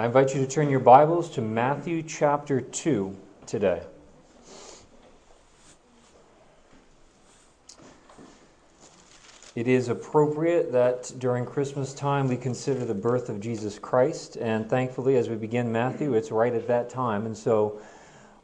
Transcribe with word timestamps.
I 0.00 0.06
invite 0.06 0.34
you 0.34 0.40
to 0.40 0.46
turn 0.46 0.70
your 0.70 0.80
Bibles 0.80 1.28
to 1.32 1.42
Matthew 1.42 2.02
chapter 2.02 2.62
2 2.62 3.14
today. 3.44 3.82
It 9.54 9.68
is 9.68 9.90
appropriate 9.90 10.72
that 10.72 11.12
during 11.18 11.44
Christmas 11.44 11.92
time 11.92 12.28
we 12.28 12.38
consider 12.38 12.86
the 12.86 12.94
birth 12.94 13.28
of 13.28 13.40
Jesus 13.40 13.78
Christ, 13.78 14.36
and 14.36 14.70
thankfully, 14.70 15.18
as 15.18 15.28
we 15.28 15.36
begin 15.36 15.70
Matthew, 15.70 16.14
it's 16.14 16.30
right 16.30 16.54
at 16.54 16.66
that 16.68 16.88
time. 16.88 17.26
And 17.26 17.36
so 17.36 17.78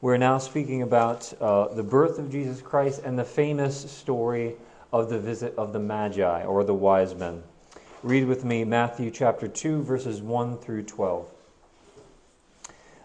we're 0.02 0.18
now 0.18 0.36
speaking 0.36 0.82
about 0.82 1.32
uh, 1.41 1.68
the 1.68 1.82
birth 1.82 2.18
of 2.18 2.30
Jesus 2.30 2.61
Christ 2.61 3.00
and 3.02 3.18
the 3.18 3.25
famous 3.25 3.91
story 3.91 4.57
of 4.93 5.09
the 5.09 5.18
visit 5.18 5.54
of 5.57 5.73
the 5.73 5.80
Magi 5.80 6.45
or 6.45 6.64
the 6.64 6.75
wise 6.75 7.14
men. 7.14 7.43
Read 8.02 8.27
with 8.27 8.45
me 8.45 8.62
Matthew 8.62 9.11
chapter 9.11 9.48
2, 9.48 9.84
verses 9.84 10.20
1 10.20 10.59
through 10.59 10.82
12. 10.82 11.32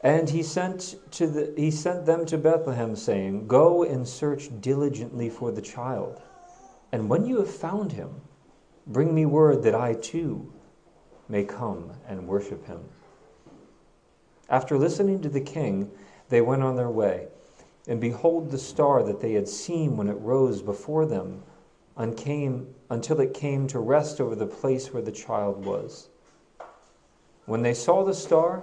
And 0.00 0.30
he 0.30 0.42
sent, 0.42 0.96
to 1.12 1.26
the, 1.26 1.52
he 1.56 1.70
sent 1.70 2.06
them 2.06 2.24
to 2.26 2.38
Bethlehem, 2.38 2.94
saying, 2.94 3.48
Go 3.48 3.82
and 3.82 4.06
search 4.06 4.48
diligently 4.60 5.28
for 5.28 5.50
the 5.50 5.62
child. 5.62 6.22
And 6.92 7.08
when 7.08 7.26
you 7.26 7.38
have 7.38 7.50
found 7.50 7.92
him, 7.92 8.20
bring 8.86 9.14
me 9.14 9.26
word 9.26 9.62
that 9.64 9.74
I 9.74 9.94
too 9.94 10.52
may 11.28 11.44
come 11.44 11.92
and 12.06 12.28
worship 12.28 12.66
him. 12.66 12.80
After 14.48 14.78
listening 14.78 15.20
to 15.22 15.28
the 15.28 15.40
king, 15.40 15.90
they 16.28 16.40
went 16.40 16.62
on 16.62 16.76
their 16.76 16.90
way. 16.90 17.28
And 17.86 18.00
behold, 18.00 18.50
the 18.50 18.58
star 18.58 19.02
that 19.02 19.20
they 19.20 19.32
had 19.32 19.48
seen 19.48 19.96
when 19.96 20.08
it 20.08 20.20
rose 20.20 20.62
before 20.62 21.06
them 21.06 21.42
came, 22.16 22.74
until 22.90 23.20
it 23.20 23.34
came 23.34 23.66
to 23.66 23.80
rest 23.80 24.20
over 24.20 24.36
the 24.36 24.46
place 24.46 24.92
where 24.92 25.02
the 25.02 25.10
child 25.10 25.64
was. 25.64 26.08
When 27.46 27.62
they 27.62 27.74
saw 27.74 28.04
the 28.04 28.14
star, 28.14 28.62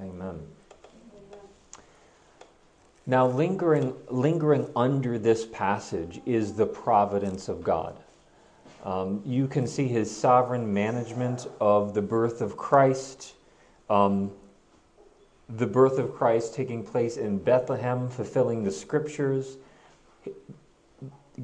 Amen. 0.00 0.40
Now, 3.06 3.26
lingering, 3.26 3.94
lingering 4.08 4.70
under 4.74 5.18
this 5.18 5.44
passage 5.44 6.20
is 6.24 6.54
the 6.54 6.66
providence 6.66 7.48
of 7.48 7.62
God. 7.62 7.98
Um, 8.82 9.22
you 9.24 9.46
can 9.46 9.66
see 9.66 9.88
his 9.88 10.14
sovereign 10.14 10.72
management 10.72 11.46
of 11.60 11.94
the 11.94 12.02
birth 12.02 12.40
of 12.40 12.56
Christ, 12.56 13.34
um, 13.88 14.30
the 15.48 15.66
birth 15.66 15.98
of 15.98 16.14
Christ 16.14 16.54
taking 16.54 16.82
place 16.82 17.16
in 17.16 17.38
Bethlehem, 17.38 18.08
fulfilling 18.08 18.64
the 18.64 18.70
scriptures, 18.70 19.58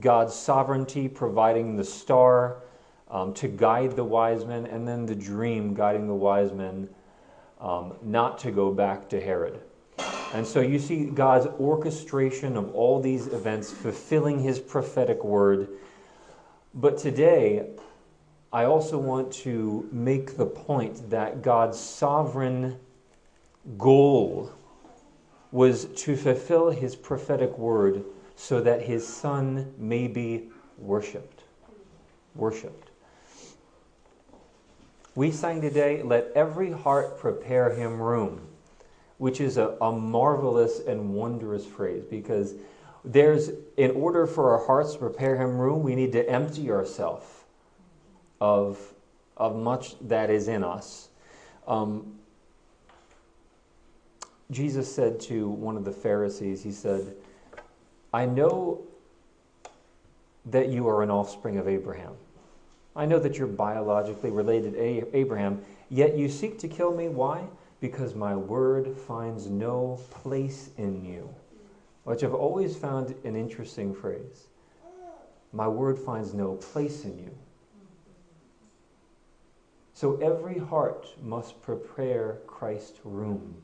God's 0.00 0.34
sovereignty 0.34 1.08
providing 1.08 1.76
the 1.76 1.84
star 1.84 2.56
um, 3.10 3.34
to 3.34 3.48
guide 3.48 3.96
the 3.96 4.04
wise 4.04 4.44
men, 4.44 4.66
and 4.66 4.86
then 4.88 5.04
the 5.04 5.14
dream 5.14 5.74
guiding 5.74 6.06
the 6.06 6.14
wise 6.14 6.52
men 6.52 6.88
um, 7.60 7.94
not 8.03 8.38
to 8.41 8.50
go 8.50 8.72
back 8.72 9.09
to 9.10 9.21
Herod. 9.21 9.60
And 10.32 10.47
so 10.47 10.60
you 10.60 10.78
see 10.78 11.04
God's 11.06 11.47
orchestration 11.47 12.56
of 12.56 12.75
all 12.75 13.00
these 13.00 13.26
events 13.26 13.71
fulfilling 13.71 14.38
his 14.41 14.60
prophetic 14.60 15.25
word. 15.25 15.69
But 16.72 16.98
today, 16.98 17.71
I 18.53 18.65
also 18.65 18.97
want 18.97 19.32
to 19.44 19.88
make 19.93 20.37
the 20.37 20.47
point 20.47 21.10
that 21.10 21.43
God's 21.43 21.78
sovereign 21.78 22.78
goal 23.77 24.53
was 25.53 25.87
to 25.87 26.16
fulfill 26.16 26.71
his 26.71 26.94
prophetic 26.94 27.59
word 27.59 28.04
so 28.37 28.60
that 28.60 28.82
his 28.82 29.06
son 29.06 29.72
may 29.77 30.06
be 30.06 30.48
worshiped. 30.78 31.42
Worshiped. 32.34 32.89
We 35.20 35.32
sang 35.32 35.60
today, 35.60 36.03
Let 36.03 36.32
every 36.34 36.72
heart 36.72 37.19
prepare 37.19 37.75
him 37.75 38.00
room, 38.00 38.41
which 39.19 39.38
is 39.38 39.58
a, 39.58 39.76
a 39.78 39.92
marvelous 39.92 40.81
and 40.81 41.12
wondrous 41.12 41.66
phrase 41.66 42.04
because 42.08 42.54
there's, 43.04 43.50
in 43.76 43.91
order 43.91 44.26
for 44.26 44.56
our 44.56 44.64
hearts 44.64 44.94
to 44.94 44.98
prepare 44.98 45.36
him 45.36 45.59
room, 45.59 45.82
we 45.82 45.94
need 45.94 46.12
to 46.12 46.26
empty 46.26 46.70
ourselves 46.70 47.26
of, 48.41 48.78
of 49.36 49.56
much 49.56 49.94
that 50.09 50.30
is 50.30 50.48
in 50.48 50.64
us. 50.64 51.10
Um, 51.69 52.14
Jesus 54.50 54.91
said 54.91 55.20
to 55.20 55.50
one 55.50 55.76
of 55.76 55.84
the 55.84 55.92
Pharisees, 55.92 56.62
He 56.62 56.72
said, 56.72 57.14
I 58.14 58.25
know 58.25 58.80
that 60.47 60.70
you 60.70 60.88
are 60.88 61.03
an 61.03 61.10
offspring 61.10 61.59
of 61.59 61.69
Abraham. 61.69 62.14
I 62.96 63.06
know 63.06 63.18
that 63.18 63.36
you're 63.36 63.46
biologically 63.46 64.30
related 64.30 64.74
to 64.74 65.16
Abraham, 65.16 65.62
yet 65.88 66.16
you 66.16 66.28
seek 66.28 66.58
to 66.60 66.68
kill 66.68 66.94
me. 66.94 67.08
Why? 67.08 67.46
Because 67.80 68.14
my 68.14 68.34
word 68.36 68.96
finds 68.96 69.46
no 69.46 69.98
place 70.10 70.70
in 70.76 71.04
you. 71.04 71.32
Which 72.04 72.24
I've 72.24 72.34
always 72.34 72.76
found 72.76 73.14
an 73.24 73.36
interesting 73.36 73.94
phrase. 73.94 74.48
My 75.52 75.68
word 75.68 75.98
finds 75.98 76.34
no 76.34 76.54
place 76.54 77.04
in 77.04 77.18
you. 77.18 77.30
So 79.94 80.16
every 80.16 80.58
heart 80.58 81.06
must 81.22 81.60
prepare 81.62 82.38
Christ's 82.46 83.00
room. 83.04 83.54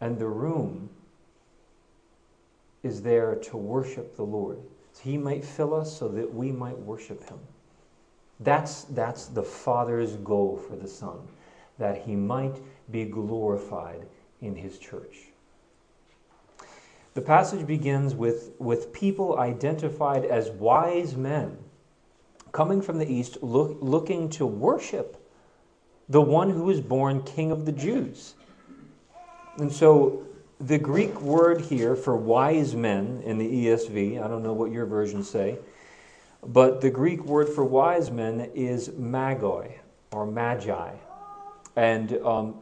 And 0.00 0.18
the 0.18 0.26
room 0.26 0.90
is 2.82 3.02
there 3.02 3.34
to 3.36 3.56
worship 3.56 4.16
the 4.16 4.24
Lord. 4.24 4.58
So 4.92 5.02
he 5.04 5.18
might 5.18 5.44
fill 5.44 5.74
us 5.74 5.96
so 5.96 6.08
that 6.08 6.32
we 6.32 6.52
might 6.52 6.78
worship 6.78 7.28
him. 7.28 7.38
That's, 8.40 8.84
that's 8.84 9.26
the 9.26 9.42
Father's 9.42 10.16
goal 10.16 10.56
for 10.56 10.76
the 10.76 10.88
Son, 10.88 11.18
that 11.78 12.02
he 12.02 12.14
might 12.14 12.56
be 12.90 13.04
glorified 13.04 14.06
in 14.40 14.54
his 14.54 14.78
church. 14.78 15.16
The 17.14 17.20
passage 17.20 17.66
begins 17.66 18.14
with, 18.14 18.52
with 18.58 18.92
people 18.92 19.38
identified 19.38 20.24
as 20.24 20.50
wise 20.50 21.16
men 21.16 21.58
coming 22.52 22.80
from 22.80 22.98
the 22.98 23.12
east 23.12 23.42
look, 23.42 23.76
looking 23.80 24.28
to 24.30 24.46
worship 24.46 25.16
the 26.08 26.20
one 26.20 26.50
who 26.50 26.62
was 26.62 26.80
born 26.80 27.22
king 27.22 27.50
of 27.50 27.66
the 27.66 27.72
Jews. 27.72 28.34
And 29.58 29.72
so 29.72 30.22
the 30.60 30.78
Greek 30.78 31.20
word 31.20 31.60
here 31.60 31.96
for 31.96 32.16
wise 32.16 32.74
men 32.74 33.22
in 33.24 33.38
the 33.38 33.66
ESV, 33.66 34.22
I 34.22 34.28
don't 34.28 34.42
know 34.42 34.52
what 34.52 34.70
your 34.70 34.86
versions 34.86 35.28
say, 35.28 35.58
but 36.46 36.80
the 36.80 36.90
Greek 36.90 37.24
word 37.24 37.48
for 37.48 37.64
wise 37.64 38.10
men 38.10 38.50
is 38.54 38.90
magoi 38.90 39.72
or 40.12 40.26
magi. 40.26 40.94
And 41.76 42.18
um, 42.24 42.54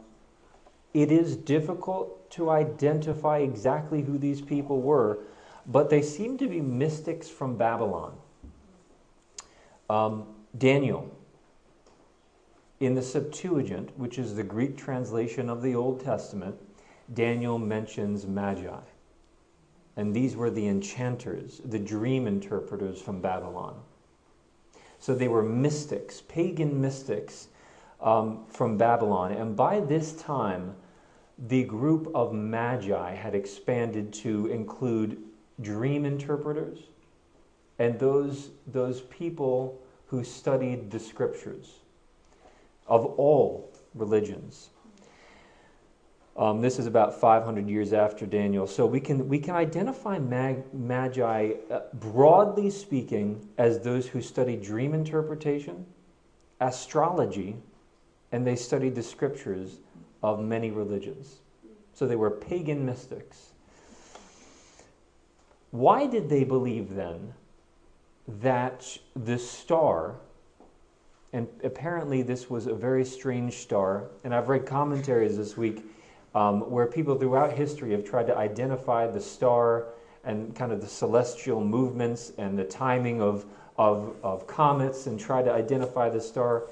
it 0.94 1.12
is 1.12 1.36
difficult 1.36 2.30
to 2.32 2.50
identify 2.50 3.38
exactly 3.38 4.02
who 4.02 4.18
these 4.18 4.40
people 4.40 4.80
were, 4.80 5.20
but 5.66 5.90
they 5.90 6.02
seem 6.02 6.38
to 6.38 6.48
be 6.48 6.60
mystics 6.60 7.28
from 7.28 7.56
Babylon. 7.56 8.16
Um, 9.88 10.26
Daniel, 10.56 11.10
in 12.80 12.94
the 12.94 13.02
Septuagint, 13.02 13.96
which 13.98 14.18
is 14.18 14.34
the 14.34 14.42
Greek 14.42 14.76
translation 14.76 15.48
of 15.48 15.62
the 15.62 15.74
Old 15.74 16.02
Testament, 16.02 16.56
Daniel 17.14 17.58
mentions 17.58 18.26
magi. 18.26 18.80
And 19.96 20.14
these 20.14 20.36
were 20.36 20.50
the 20.50 20.66
enchanters, 20.68 21.60
the 21.64 21.78
dream 21.78 22.26
interpreters 22.26 23.00
from 23.00 23.20
Babylon. 23.20 23.80
So 24.98 25.14
they 25.14 25.28
were 25.28 25.42
mystics, 25.42 26.20
pagan 26.20 26.80
mystics 26.80 27.48
um, 28.00 28.44
from 28.48 28.76
Babylon. 28.76 29.32
And 29.32 29.56
by 29.56 29.80
this 29.80 30.12
time, 30.14 30.74
the 31.38 31.64
group 31.64 32.10
of 32.14 32.32
magi 32.32 33.14
had 33.14 33.34
expanded 33.34 34.12
to 34.14 34.46
include 34.46 35.22
dream 35.60 36.04
interpreters 36.04 36.78
and 37.78 37.98
those, 37.98 38.50
those 38.66 39.02
people 39.02 39.80
who 40.06 40.24
studied 40.24 40.90
the 40.90 40.98
scriptures 40.98 41.80
of 42.86 43.04
all 43.04 43.70
religions. 43.94 44.70
Um, 46.38 46.60
this 46.60 46.78
is 46.78 46.86
about 46.86 47.18
500 47.18 47.66
years 47.66 47.94
after 47.94 48.26
Daniel. 48.26 48.66
So 48.66 48.84
we 48.84 49.00
can, 49.00 49.26
we 49.26 49.38
can 49.38 49.54
identify 49.54 50.18
mag, 50.18 50.62
magi, 50.74 51.52
uh, 51.70 51.80
broadly 51.94 52.68
speaking, 52.68 53.48
as 53.56 53.80
those 53.80 54.06
who 54.06 54.20
study 54.20 54.54
dream 54.56 54.92
interpretation, 54.92 55.86
astrology, 56.60 57.56
and 58.32 58.46
they 58.46 58.56
studied 58.56 58.94
the 58.94 59.02
scriptures 59.02 59.78
of 60.22 60.40
many 60.40 60.70
religions. 60.70 61.36
So 61.94 62.06
they 62.06 62.16
were 62.16 62.30
pagan 62.30 62.84
mystics. 62.84 63.52
Why 65.70 66.06
did 66.06 66.28
they 66.28 66.44
believe 66.44 66.94
then 66.94 67.32
that 68.28 68.98
the 69.14 69.38
star, 69.38 70.16
and 71.32 71.48
apparently 71.64 72.20
this 72.20 72.50
was 72.50 72.66
a 72.66 72.74
very 72.74 73.06
strange 73.06 73.54
star, 73.54 74.08
and 74.22 74.34
I've 74.34 74.50
read 74.50 74.66
commentaries 74.66 75.38
this 75.38 75.56
week 75.56 75.82
um, 76.36 76.70
where 76.70 76.86
people 76.86 77.14
throughout 77.14 77.54
history 77.54 77.92
have 77.92 78.04
tried 78.04 78.26
to 78.26 78.36
identify 78.36 79.06
the 79.06 79.20
star 79.20 79.86
and 80.22 80.54
kind 80.54 80.70
of 80.70 80.82
the 80.82 80.86
celestial 80.86 81.64
movements 81.64 82.32
and 82.36 82.58
the 82.58 82.64
timing 82.64 83.22
of, 83.22 83.46
of, 83.78 84.14
of 84.22 84.46
comets 84.46 85.06
and 85.06 85.18
try 85.18 85.42
to 85.42 85.50
identify 85.50 86.10
the 86.10 86.20
star. 86.20 86.64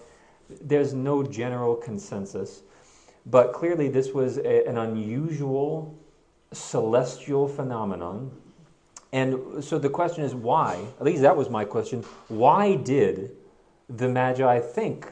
There's 0.60 0.92
no 0.92 1.22
general 1.22 1.76
consensus, 1.76 2.62
but 3.24 3.54
clearly 3.54 3.88
this 3.88 4.12
was 4.12 4.36
a, 4.36 4.68
an 4.68 4.76
unusual 4.76 5.98
celestial 6.52 7.48
phenomenon. 7.48 8.32
And 9.14 9.64
so 9.64 9.78
the 9.78 9.88
question 9.88 10.24
is 10.24 10.34
why? 10.34 10.84
At 10.98 11.06
least 11.06 11.22
that 11.22 11.34
was 11.34 11.48
my 11.48 11.64
question. 11.64 12.02
Why 12.28 12.74
did 12.74 13.30
the 13.88 14.10
Magi 14.10 14.60
think 14.60 15.10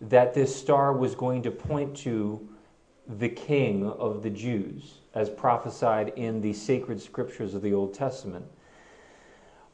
that 0.00 0.34
this 0.34 0.54
star 0.56 0.92
was 0.92 1.14
going 1.14 1.42
to 1.42 1.52
point 1.52 1.96
to 1.98 2.48
the 3.06 3.28
king 3.28 3.88
of 3.88 4.22
the 4.22 4.30
Jews, 4.30 4.98
as 5.14 5.28
prophesied 5.28 6.12
in 6.16 6.40
the 6.40 6.52
sacred 6.52 7.00
scriptures 7.00 7.54
of 7.54 7.62
the 7.62 7.72
Old 7.72 7.94
Testament? 7.94 8.46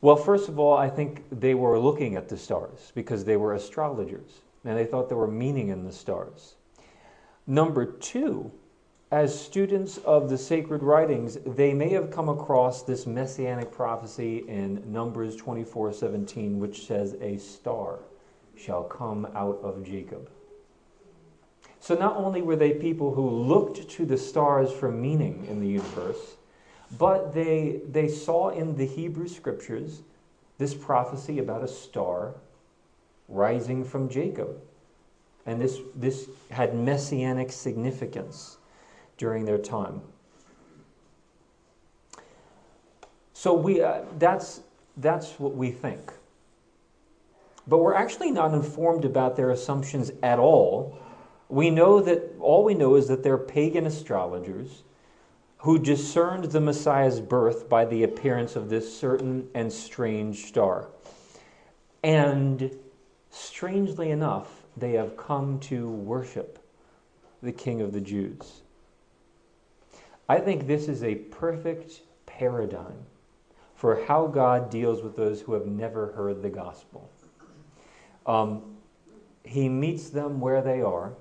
Well, 0.00 0.16
first 0.16 0.48
of 0.48 0.58
all, 0.58 0.76
I 0.76 0.88
think 0.88 1.24
they 1.30 1.54
were 1.54 1.78
looking 1.78 2.14
at 2.14 2.28
the 2.28 2.36
stars 2.36 2.92
because 2.94 3.24
they 3.24 3.36
were 3.36 3.54
astrologers 3.54 4.42
and 4.64 4.76
they 4.76 4.84
thought 4.84 5.08
there 5.08 5.18
were 5.18 5.26
meaning 5.26 5.68
in 5.68 5.84
the 5.84 5.92
stars. 5.92 6.54
Number 7.46 7.84
two, 7.84 8.52
as 9.10 9.38
students 9.38 9.96
of 9.98 10.28
the 10.28 10.36
sacred 10.36 10.82
writings, 10.82 11.38
they 11.46 11.72
may 11.72 11.88
have 11.88 12.10
come 12.10 12.28
across 12.28 12.82
this 12.82 13.06
messianic 13.06 13.72
prophecy 13.72 14.44
in 14.48 14.82
Numbers 14.92 15.34
24 15.34 15.94
17, 15.94 16.58
which 16.60 16.86
says, 16.86 17.16
A 17.20 17.38
star 17.38 18.00
shall 18.54 18.84
come 18.84 19.26
out 19.34 19.58
of 19.62 19.82
Jacob. 19.82 20.28
So 21.88 21.94
not 21.94 22.18
only 22.18 22.42
were 22.42 22.54
they 22.54 22.72
people 22.72 23.14
who 23.14 23.26
looked 23.30 23.88
to 23.88 24.04
the 24.04 24.18
stars 24.18 24.70
for 24.70 24.92
meaning 24.92 25.46
in 25.48 25.58
the 25.58 25.66
universe, 25.66 26.36
but 26.98 27.32
they, 27.32 27.80
they 27.90 28.08
saw 28.08 28.50
in 28.50 28.76
the 28.76 28.84
Hebrew 28.84 29.26
scriptures 29.26 30.02
this 30.58 30.74
prophecy 30.74 31.38
about 31.38 31.64
a 31.64 31.66
star 31.66 32.34
rising 33.26 33.86
from 33.86 34.10
Jacob. 34.10 34.60
And 35.46 35.62
this, 35.62 35.78
this 35.94 36.28
had 36.50 36.74
messianic 36.74 37.50
significance 37.50 38.58
during 39.16 39.46
their 39.46 39.56
time. 39.56 40.02
So 43.32 43.54
we, 43.54 43.80
uh, 43.80 44.02
that's, 44.18 44.60
that's 44.98 45.40
what 45.40 45.54
we 45.54 45.70
think. 45.70 46.12
But 47.66 47.78
we're 47.78 47.94
actually 47.94 48.30
not 48.30 48.52
informed 48.52 49.06
about 49.06 49.36
their 49.36 49.52
assumptions 49.52 50.12
at 50.22 50.38
all 50.38 50.98
we 51.48 51.70
know 51.70 52.00
that 52.00 52.34
all 52.40 52.64
we 52.64 52.74
know 52.74 52.94
is 52.96 53.08
that 53.08 53.22
they're 53.22 53.38
pagan 53.38 53.86
astrologers 53.86 54.82
who 55.58 55.78
discerned 55.78 56.44
the 56.44 56.60
Messiah's 56.60 57.20
birth 57.20 57.68
by 57.68 57.84
the 57.84 58.04
appearance 58.04 58.54
of 58.54 58.68
this 58.68 58.96
certain 58.96 59.48
and 59.54 59.72
strange 59.72 60.46
star. 60.46 60.88
And 62.04 62.76
strangely 63.30 64.10
enough, 64.10 64.62
they 64.76 64.92
have 64.92 65.16
come 65.16 65.58
to 65.60 65.88
worship 65.88 66.58
the 67.42 67.52
King 67.52 67.80
of 67.80 67.92
the 67.92 68.00
Jews. 68.00 68.62
I 70.28 70.38
think 70.38 70.66
this 70.66 70.88
is 70.88 71.02
a 71.02 71.14
perfect 71.16 72.02
paradigm 72.26 73.06
for 73.74 74.04
how 74.04 74.26
God 74.26 74.70
deals 74.70 75.02
with 75.02 75.16
those 75.16 75.40
who 75.40 75.54
have 75.54 75.66
never 75.66 76.12
heard 76.12 76.42
the 76.42 76.50
gospel. 76.50 77.10
Um, 78.26 78.76
he 79.44 79.68
meets 79.68 80.10
them 80.10 80.40
where 80.40 80.60
they 80.60 80.82
are 80.82 81.14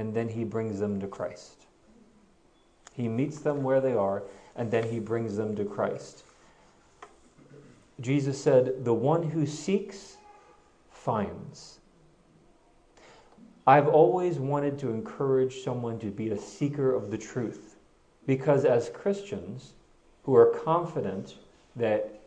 and 0.00 0.14
then 0.14 0.30
he 0.30 0.44
brings 0.44 0.80
them 0.80 0.98
to 0.98 1.06
Christ. 1.06 1.66
He 2.94 3.06
meets 3.06 3.40
them 3.40 3.62
where 3.62 3.82
they 3.82 3.92
are, 3.92 4.22
and 4.56 4.70
then 4.70 4.88
he 4.90 4.98
brings 4.98 5.36
them 5.36 5.54
to 5.56 5.64
Christ. 5.64 6.24
Jesus 8.00 8.42
said, 8.42 8.82
The 8.86 8.94
one 8.94 9.22
who 9.22 9.44
seeks 9.44 10.16
finds. 10.90 11.80
I've 13.66 13.88
always 13.88 14.38
wanted 14.38 14.78
to 14.78 14.88
encourage 14.88 15.62
someone 15.62 15.98
to 15.98 16.06
be 16.06 16.30
a 16.30 16.38
seeker 16.38 16.94
of 16.94 17.10
the 17.10 17.18
truth 17.18 17.76
because, 18.26 18.64
as 18.64 18.88
Christians 18.88 19.74
who 20.22 20.34
are 20.34 20.46
confident 20.64 21.36
that 21.76 22.20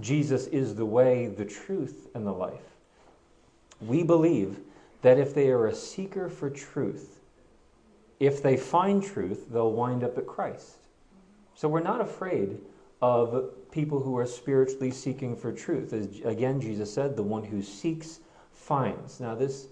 Jesus 0.00 0.46
is 0.48 0.74
the 0.74 0.84
way, 0.84 1.28
the 1.28 1.44
truth, 1.46 2.08
and 2.14 2.26
the 2.26 2.32
life, 2.32 2.76
we 3.80 4.02
believe 4.02 4.58
that 5.02 5.18
if 5.18 5.34
they 5.34 5.50
are 5.50 5.66
a 5.66 5.74
seeker 5.74 6.28
for 6.28 6.50
truth, 6.50 7.20
if 8.18 8.42
they 8.42 8.56
find 8.56 9.02
truth, 9.02 9.46
they'll 9.50 9.72
wind 9.72 10.02
up 10.02 10.16
at 10.18 10.26
Christ. 10.26 10.78
So 11.54 11.68
we're 11.68 11.80
not 11.80 12.00
afraid 12.00 12.58
of 13.02 13.70
people 13.70 14.00
who 14.00 14.16
are 14.16 14.26
spiritually 14.26 14.90
seeking 14.90 15.36
for 15.36 15.52
truth. 15.52 15.92
As 15.92 16.06
again, 16.24 16.60
Jesus 16.60 16.92
said, 16.92 17.16
the 17.16 17.22
one 17.22 17.44
who 17.44 17.62
seeks 17.62 18.20
finds. 18.52 19.20
Now, 19.20 19.34
this, 19.34 19.68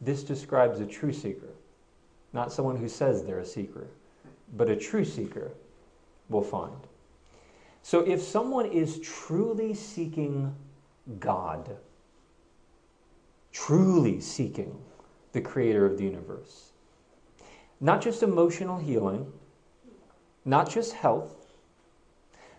this 0.00 0.24
describes 0.24 0.80
a 0.80 0.86
true 0.86 1.12
seeker, 1.12 1.50
not 2.32 2.52
someone 2.52 2.76
who 2.76 2.88
says 2.88 3.24
they're 3.24 3.40
a 3.40 3.46
seeker, 3.46 3.86
but 4.54 4.68
a 4.68 4.76
true 4.76 5.04
seeker 5.04 5.52
will 6.28 6.42
find. 6.42 6.76
So 7.82 8.00
if 8.00 8.22
someone 8.22 8.66
is 8.66 9.00
truly 9.00 9.74
seeking 9.74 10.54
God, 11.18 11.76
truly 13.52 14.20
seeking 14.20 14.76
the 15.32 15.40
creator 15.40 15.86
of 15.86 15.98
the 15.98 16.04
universe. 16.04 16.70
Not 17.80 18.00
just 18.00 18.22
emotional 18.22 18.78
healing, 18.78 19.32
not 20.44 20.70
just 20.70 20.92
health, 20.92 21.52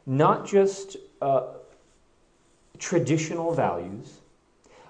not 0.05 0.45
just 0.45 0.97
uh, 1.21 1.43
traditional 2.77 3.53
values, 3.53 4.19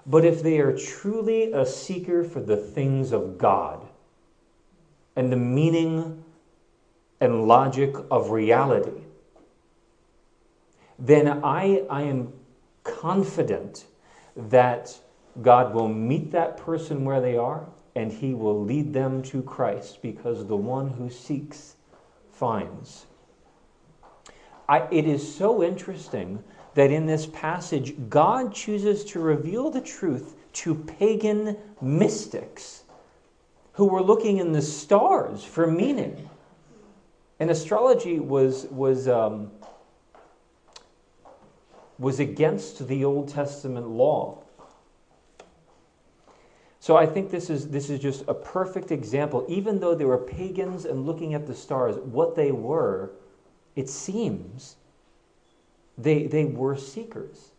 but 0.06 0.24
if 0.24 0.42
they 0.42 0.58
are 0.58 0.76
truly 0.76 1.52
a 1.52 1.64
seeker 1.64 2.24
for 2.24 2.40
the 2.40 2.56
things 2.56 3.12
of 3.12 3.38
God 3.38 3.86
and 5.16 5.32
the 5.32 5.36
meaning 5.36 6.24
and 7.20 7.46
logic 7.46 7.94
of 8.10 8.30
reality, 8.30 9.02
then 10.98 11.42
I, 11.44 11.84
I 11.88 12.02
am 12.02 12.32
confident 12.82 13.86
that 14.36 14.98
God 15.42 15.74
will 15.74 15.88
meet 15.88 16.30
that 16.32 16.56
person 16.56 17.04
where 17.04 17.20
they 17.20 17.36
are 17.36 17.66
and 17.94 18.12
he 18.12 18.34
will 18.34 18.64
lead 18.64 18.92
them 18.92 19.22
to 19.22 19.42
Christ 19.42 20.02
because 20.02 20.46
the 20.46 20.56
one 20.56 20.90
who 20.90 21.10
seeks 21.10 21.76
finds. 22.32 23.06
I, 24.68 24.88
it 24.90 25.06
is 25.06 25.34
so 25.34 25.62
interesting 25.62 26.42
that 26.74 26.90
in 26.90 27.06
this 27.06 27.26
passage, 27.26 27.94
God 28.08 28.52
chooses 28.52 29.04
to 29.06 29.20
reveal 29.20 29.70
the 29.70 29.80
truth 29.80 30.36
to 30.54 30.74
pagan 30.74 31.56
mystics 31.80 32.84
who 33.72 33.86
were 33.86 34.02
looking 34.02 34.38
in 34.38 34.52
the 34.52 34.62
stars 34.62 35.44
for 35.44 35.66
meaning. 35.66 36.28
And 37.40 37.50
astrology 37.50 38.20
was, 38.20 38.66
was, 38.66 39.08
um, 39.08 39.50
was 41.98 42.20
against 42.20 42.86
the 42.86 43.04
Old 43.04 43.28
Testament 43.28 43.88
law. 43.88 44.43
So 46.84 46.98
I 46.98 47.06
think 47.06 47.30
this 47.30 47.48
is, 47.48 47.68
this 47.68 47.88
is 47.88 47.98
just 47.98 48.24
a 48.28 48.34
perfect 48.34 48.92
example. 48.92 49.46
Even 49.48 49.80
though 49.80 49.94
they 49.94 50.04
were 50.04 50.18
pagans 50.18 50.84
and 50.84 51.06
looking 51.06 51.32
at 51.32 51.46
the 51.46 51.54
stars, 51.54 51.96
what 51.96 52.36
they 52.36 52.52
were, 52.52 53.12
it 53.74 53.88
seems, 53.88 54.76
they, 55.96 56.26
they 56.26 56.44
were 56.44 56.76
seekers. 56.76 57.52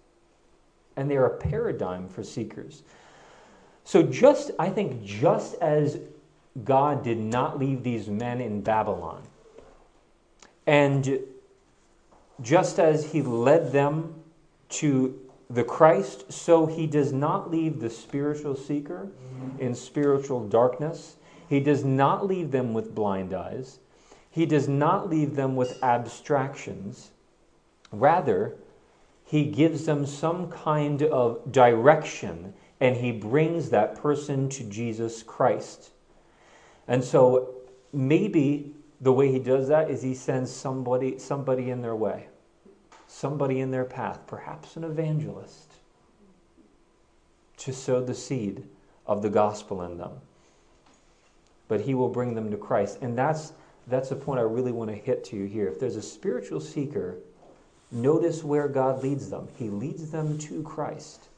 And 0.96 1.10
they're 1.10 1.26
a 1.26 1.38
paradigm 1.38 2.08
for 2.08 2.22
seekers. 2.22 2.84
So 3.84 4.04
just, 4.04 4.52
I 4.60 4.70
think, 4.70 5.04
just 5.04 5.56
as 5.56 5.98
God 6.64 7.04
did 7.04 7.18
not 7.18 7.58
leave 7.58 7.82
these 7.82 8.08
men 8.08 8.40
in 8.42 8.62
Babylon, 8.62 9.24
and 10.68 11.20
just 12.44 12.78
as 12.78 13.12
he 13.12 13.24
led 13.24 13.72
them 13.72 14.22
to 14.70 15.20
the 15.50 15.64
Christ, 15.64 16.32
so 16.32 16.66
he 16.66 16.88
does 16.88 17.14
not 17.14 17.52
leave 17.52 17.80
the 17.80 17.90
spiritual 17.90 18.56
seeker 18.56 19.10
in 19.60 19.76
spiritual 19.76 20.48
darkness. 20.48 21.18
He 21.48 21.60
does 21.60 21.84
not 21.84 22.26
leave 22.26 22.52
them 22.52 22.74
with 22.74 22.96
blind 22.96 23.34
eyes. 23.34 23.80
He 24.30 24.46
does 24.46 24.68
not 24.68 25.10
leave 25.10 25.36
them 25.36 25.56
with 25.56 25.82
abstractions. 25.84 27.12
Rather, 27.92 28.56
he 29.24 29.46
gives 29.46 29.86
them 29.86 30.06
some 30.06 30.50
kind 30.50 31.04
of 31.04 31.52
direction 31.52 32.54
and 32.80 32.98
he 32.98 33.12
brings 33.12 33.70
that 33.70 33.96
person 33.96 34.50
to 34.50 34.64
Jesus 34.66 35.24
Christ. 35.24 35.92
And 36.88 37.04
so 37.04 37.56
maybe 37.94 38.74
the 39.00 39.14
way 39.14 39.32
he 39.32 39.40
does 39.40 39.68
that 39.70 39.90
is 39.90 40.02
he 40.02 40.14
sends 40.14 40.52
somebody 40.52 41.18
somebody 41.18 41.70
in 41.70 41.82
their 41.82 41.96
way 41.96 42.28
somebody 43.16 43.62
in 43.62 43.72
their 43.72 43.86
path, 43.86 44.20
perhaps 44.28 44.76
an 44.76 44.84
evangelist, 44.84 45.72
to 47.56 47.72
sow 47.72 48.04
the 48.04 48.14
seed 48.14 48.68
of 49.08 49.22
the 49.22 49.30
gospel 49.30 49.84
in 49.84 49.98
them. 49.98 50.12
But 51.70 51.80
he 51.80 51.94
will 51.94 52.10
bring 52.10 52.36
them 52.36 52.52
to 52.52 52.58
Christ. 52.58 52.98
And 53.02 53.18
that's, 53.18 53.54
that's 53.88 54.10
the 54.10 54.18
point 54.18 54.42
I 54.42 54.44
really 54.44 54.74
want 54.74 54.90
to 54.90 54.98
hit 54.98 55.24
to 55.26 55.38
you 55.38 55.46
here. 55.46 55.70
If 55.70 55.80
there's 55.80 55.96
a 55.96 56.02
spiritual 56.02 56.60
seeker, 56.60 57.16
notice 57.90 58.44
where 58.44 58.68
God 58.68 59.02
leads 59.02 59.30
them. 59.30 59.48
He 59.56 59.70
leads 59.70 60.12
them 60.12 60.38
to 60.40 60.62
Christ. 60.64 61.30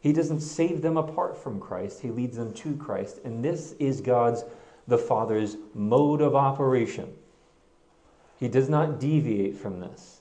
He 0.00 0.12
doesn't 0.12 0.40
save 0.40 0.82
them 0.82 0.96
apart 0.96 1.38
from 1.38 1.60
Christ, 1.60 2.00
He 2.00 2.10
leads 2.10 2.36
them 2.36 2.52
to 2.54 2.76
Christ. 2.76 3.20
And 3.24 3.44
this 3.44 3.76
is 3.78 4.00
God's, 4.00 4.42
the 4.88 4.98
Father's, 4.98 5.56
mode 5.72 6.20
of 6.20 6.34
operation. 6.34 7.14
He 8.40 8.48
does 8.48 8.68
not 8.68 8.98
deviate 8.98 9.56
from 9.56 9.78
this. 9.78 10.19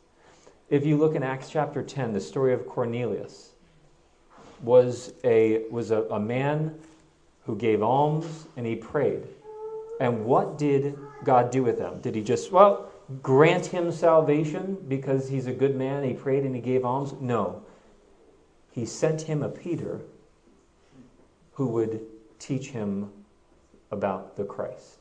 If 0.69 0.85
you 0.85 0.97
look 0.97 1.15
in 1.15 1.23
Acts 1.23 1.49
chapter 1.49 1.81
10, 1.81 2.13
the 2.13 2.21
story 2.21 2.53
of 2.53 2.67
Cornelius 2.67 3.53
was 4.61 5.13
a, 5.23 5.63
was 5.71 5.89
a, 5.89 6.03
a 6.03 6.19
man 6.19 6.75
who 7.45 7.55
gave 7.55 7.81
alms 7.81 8.47
and 8.55 8.67
he 8.67 8.75
prayed. 8.75 9.23
And 9.99 10.25
what 10.25 10.59
did 10.59 10.97
God 11.23 11.49
do 11.49 11.63
with 11.63 11.79
him? 11.79 11.99
Did 12.01 12.13
he 12.13 12.21
just, 12.21 12.51
well, 12.51 12.91
grant 13.23 13.65
him 13.65 13.91
salvation 13.91 14.77
because 14.87 15.27
he's 15.27 15.47
a 15.47 15.51
good 15.51 15.75
man, 15.75 16.03
he 16.03 16.13
prayed 16.13 16.43
and 16.43 16.53
he 16.53 16.61
gave 16.61 16.85
alms? 16.85 17.13
No. 17.19 17.63
He 18.71 18.85
sent 18.85 19.23
him 19.23 19.41
a 19.41 19.49
Peter 19.49 20.01
who 21.53 21.67
would 21.67 22.01
teach 22.37 22.69
him 22.69 23.09
about 23.89 24.37
the 24.37 24.43
Christ. 24.43 24.99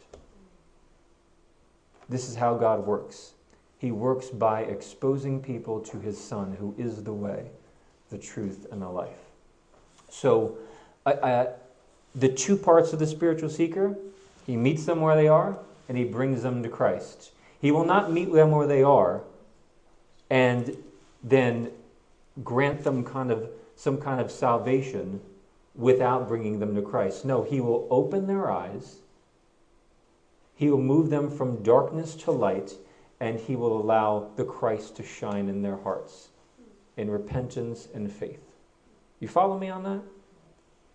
This 2.09 2.27
is 2.27 2.37
how 2.37 2.55
God 2.55 2.87
works. 2.87 3.35
He 3.79 3.93
works 3.93 4.29
by 4.29 4.63
exposing 4.63 5.41
people 5.41 5.81
to 5.81 6.01
his 6.01 6.23
Son, 6.23 6.57
who 6.59 6.75
is 6.77 7.05
the 7.05 7.13
way, 7.13 7.47
the 8.11 8.19
truth, 8.19 8.67
and 8.73 8.83
the 8.83 8.89
life. 8.89 9.19
So, 10.11 10.59
I, 11.07 11.13
I, 11.13 11.49
the 12.15 12.29
two 12.29 12.57
parts 12.57 12.93
of 12.93 12.99
the 12.99 13.07
spiritual 13.07 13.51
seeker 13.51 13.97
he 14.49 14.57
meets 14.57 14.87
them 14.87 15.03
where 15.03 15.15
they 15.15 15.29
are, 15.29 15.59
and 15.91 15.99
he 15.99 16.05
brings 16.05 16.43
them 16.43 16.63
to 16.63 16.71
Christ. 16.71 17.33
He 17.61 17.71
will 17.71 17.85
not 17.85 18.11
meet 18.11 18.33
them 18.33 18.51
where 18.51 18.67
they 18.67 18.83
are 18.83 19.21
and 20.31 20.75
then 21.23 21.71
grant 22.43 22.83
them 22.83 23.05
kind 23.05 23.31
of 23.31 23.51
some 23.77 23.99
kind 23.99 24.23
of 24.23 24.31
salvation 24.31 25.21
without 25.75 26.29
bringing 26.29 26.61
them 26.61 26.75
to 26.77 26.81
Christ. 26.83 27.27
No, 27.27 27.43
he 27.43 27.61
will 27.61 27.87
open 27.91 28.27
their 28.27 28.51
eyes. 28.51 29.01
He 30.57 30.71
will 30.71 30.79
move 30.79 31.11
them 31.11 31.31
from 31.31 31.63
darkness 31.63 32.15
to 32.17 32.31
light 32.31 32.73
and 33.21 33.39
he 33.39 33.57
will 33.57 33.81
allow 33.81 34.31
the 34.37 34.45
Christ 34.45 34.97
to 34.97 35.03
shine 35.03 35.49
in 35.49 35.63
their 35.63 35.77
hearts 35.77 36.29
in 36.97 37.11
repentance 37.11 37.89
and 37.95 38.13
faith. 38.13 38.43
You 39.21 39.29
follow 39.29 39.59
me 39.59 39.71
on 39.71 39.85
that? 39.85 40.03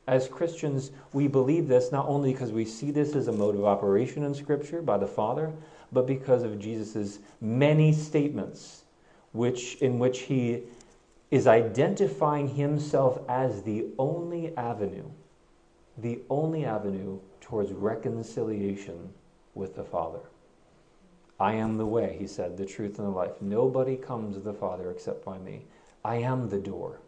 As 0.05 0.27
Christians, 0.27 0.91
we 1.13 1.27
believe 1.27 1.67
this 1.67 1.91
not 1.91 2.07
only 2.07 2.33
because 2.33 2.51
we 2.51 2.65
see 2.65 2.91
this 2.91 3.15
as 3.15 3.27
a 3.27 3.31
mode 3.31 3.55
of 3.55 3.63
operation 3.63 4.23
in 4.23 4.35
Scripture 4.35 4.81
by 4.81 4.97
the 4.97 5.07
Father, 5.07 5.53
but 5.93 6.05
because 6.05 6.43
of 6.43 6.59
Jesus' 6.59 7.19
many 7.39 7.93
statements 7.93 8.83
which, 9.31 9.75
in 9.75 9.99
which 9.99 10.21
he 10.21 10.63
is 11.31 11.47
identifying 11.47 12.49
himself 12.49 13.19
as 13.29 13.63
the 13.63 13.85
only 13.97 14.55
avenue, 14.57 15.09
the 15.97 16.19
only 16.29 16.65
avenue 16.65 17.19
towards 17.39 17.71
reconciliation 17.71 19.13
with 19.55 19.75
the 19.75 19.83
Father. 19.83 20.19
I 21.39 21.53
am 21.53 21.77
the 21.77 21.85
way, 21.85 22.15
he 22.19 22.27
said, 22.27 22.57
the 22.57 22.65
truth 22.65 22.99
and 22.99 23.07
the 23.07 23.11
life. 23.11 23.41
Nobody 23.41 23.95
comes 23.95 24.35
to 24.35 24.41
the 24.41 24.53
Father 24.53 24.91
except 24.91 25.25
by 25.25 25.37
me. 25.39 25.65
I 26.05 26.17
am 26.17 26.49
the 26.49 26.59
door. 26.59 26.99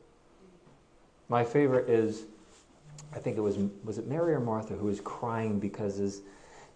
My 1.29 1.43
favorite 1.43 1.89
is, 1.89 2.23
I 3.13 3.19
think 3.19 3.37
it 3.37 3.41
was, 3.41 3.57
was 3.83 3.97
it 3.97 4.07
Mary 4.07 4.33
or 4.33 4.39
Martha 4.39 4.73
who 4.73 4.87
was 4.87 5.01
crying 5.01 5.59
because 5.59 5.97
his, 5.97 6.21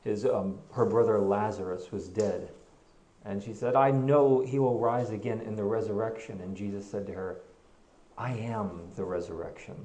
his, 0.03 0.25
um, 0.25 0.57
her 0.73 0.85
brother 0.85 1.19
Lazarus 1.19 1.91
was 1.91 2.07
dead. 2.07 2.49
And 3.25 3.43
she 3.43 3.53
said, 3.53 3.75
I 3.75 3.91
know 3.91 4.41
he 4.41 4.59
will 4.59 4.79
rise 4.79 5.09
again 5.09 5.41
in 5.41 5.55
the 5.55 5.63
resurrection. 5.63 6.39
And 6.41 6.55
Jesus 6.55 6.89
said 6.89 7.05
to 7.07 7.13
her, 7.13 7.37
I 8.17 8.31
am 8.31 8.81
the 8.95 9.03
resurrection. 9.03 9.75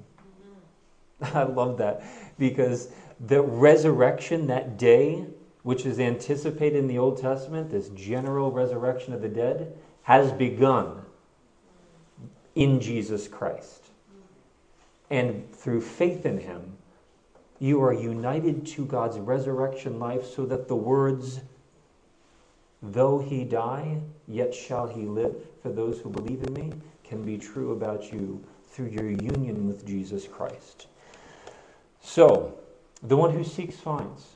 Mm-hmm. 1.20 1.36
I 1.38 1.42
love 1.44 1.78
that 1.78 2.04
because 2.38 2.88
the 3.26 3.42
resurrection 3.42 4.46
that 4.48 4.78
day 4.78 5.26
which 5.64 5.86
is 5.86 5.98
anticipated 5.98 6.78
in 6.78 6.86
the 6.86 6.98
Old 6.98 7.20
Testament, 7.20 7.70
this 7.70 7.88
general 7.88 8.52
resurrection 8.52 9.14
of 9.14 9.22
the 9.22 9.28
dead, 9.28 9.76
has 10.02 10.30
begun 10.30 11.02
in 12.54 12.80
Jesus 12.80 13.26
Christ. 13.26 13.86
And 15.10 15.50
through 15.52 15.80
faith 15.80 16.26
in 16.26 16.38
him, 16.38 16.76
you 17.58 17.82
are 17.82 17.94
united 17.94 18.66
to 18.66 18.84
God's 18.84 19.18
resurrection 19.18 19.98
life 19.98 20.26
so 20.26 20.44
that 20.44 20.68
the 20.68 20.76
words, 20.76 21.40
though 22.82 23.18
he 23.18 23.44
die, 23.44 24.00
yet 24.28 24.54
shall 24.54 24.86
he 24.86 25.06
live, 25.06 25.34
for 25.62 25.70
those 25.70 25.98
who 25.98 26.10
believe 26.10 26.42
in 26.42 26.52
me, 26.52 26.72
can 27.04 27.24
be 27.24 27.38
true 27.38 27.72
about 27.72 28.12
you 28.12 28.44
through 28.66 28.88
your 28.88 29.08
union 29.08 29.66
with 29.66 29.86
Jesus 29.86 30.28
Christ. 30.28 30.88
So, 32.02 32.58
the 33.02 33.16
one 33.16 33.30
who 33.30 33.44
seeks 33.44 33.76
finds. 33.76 34.33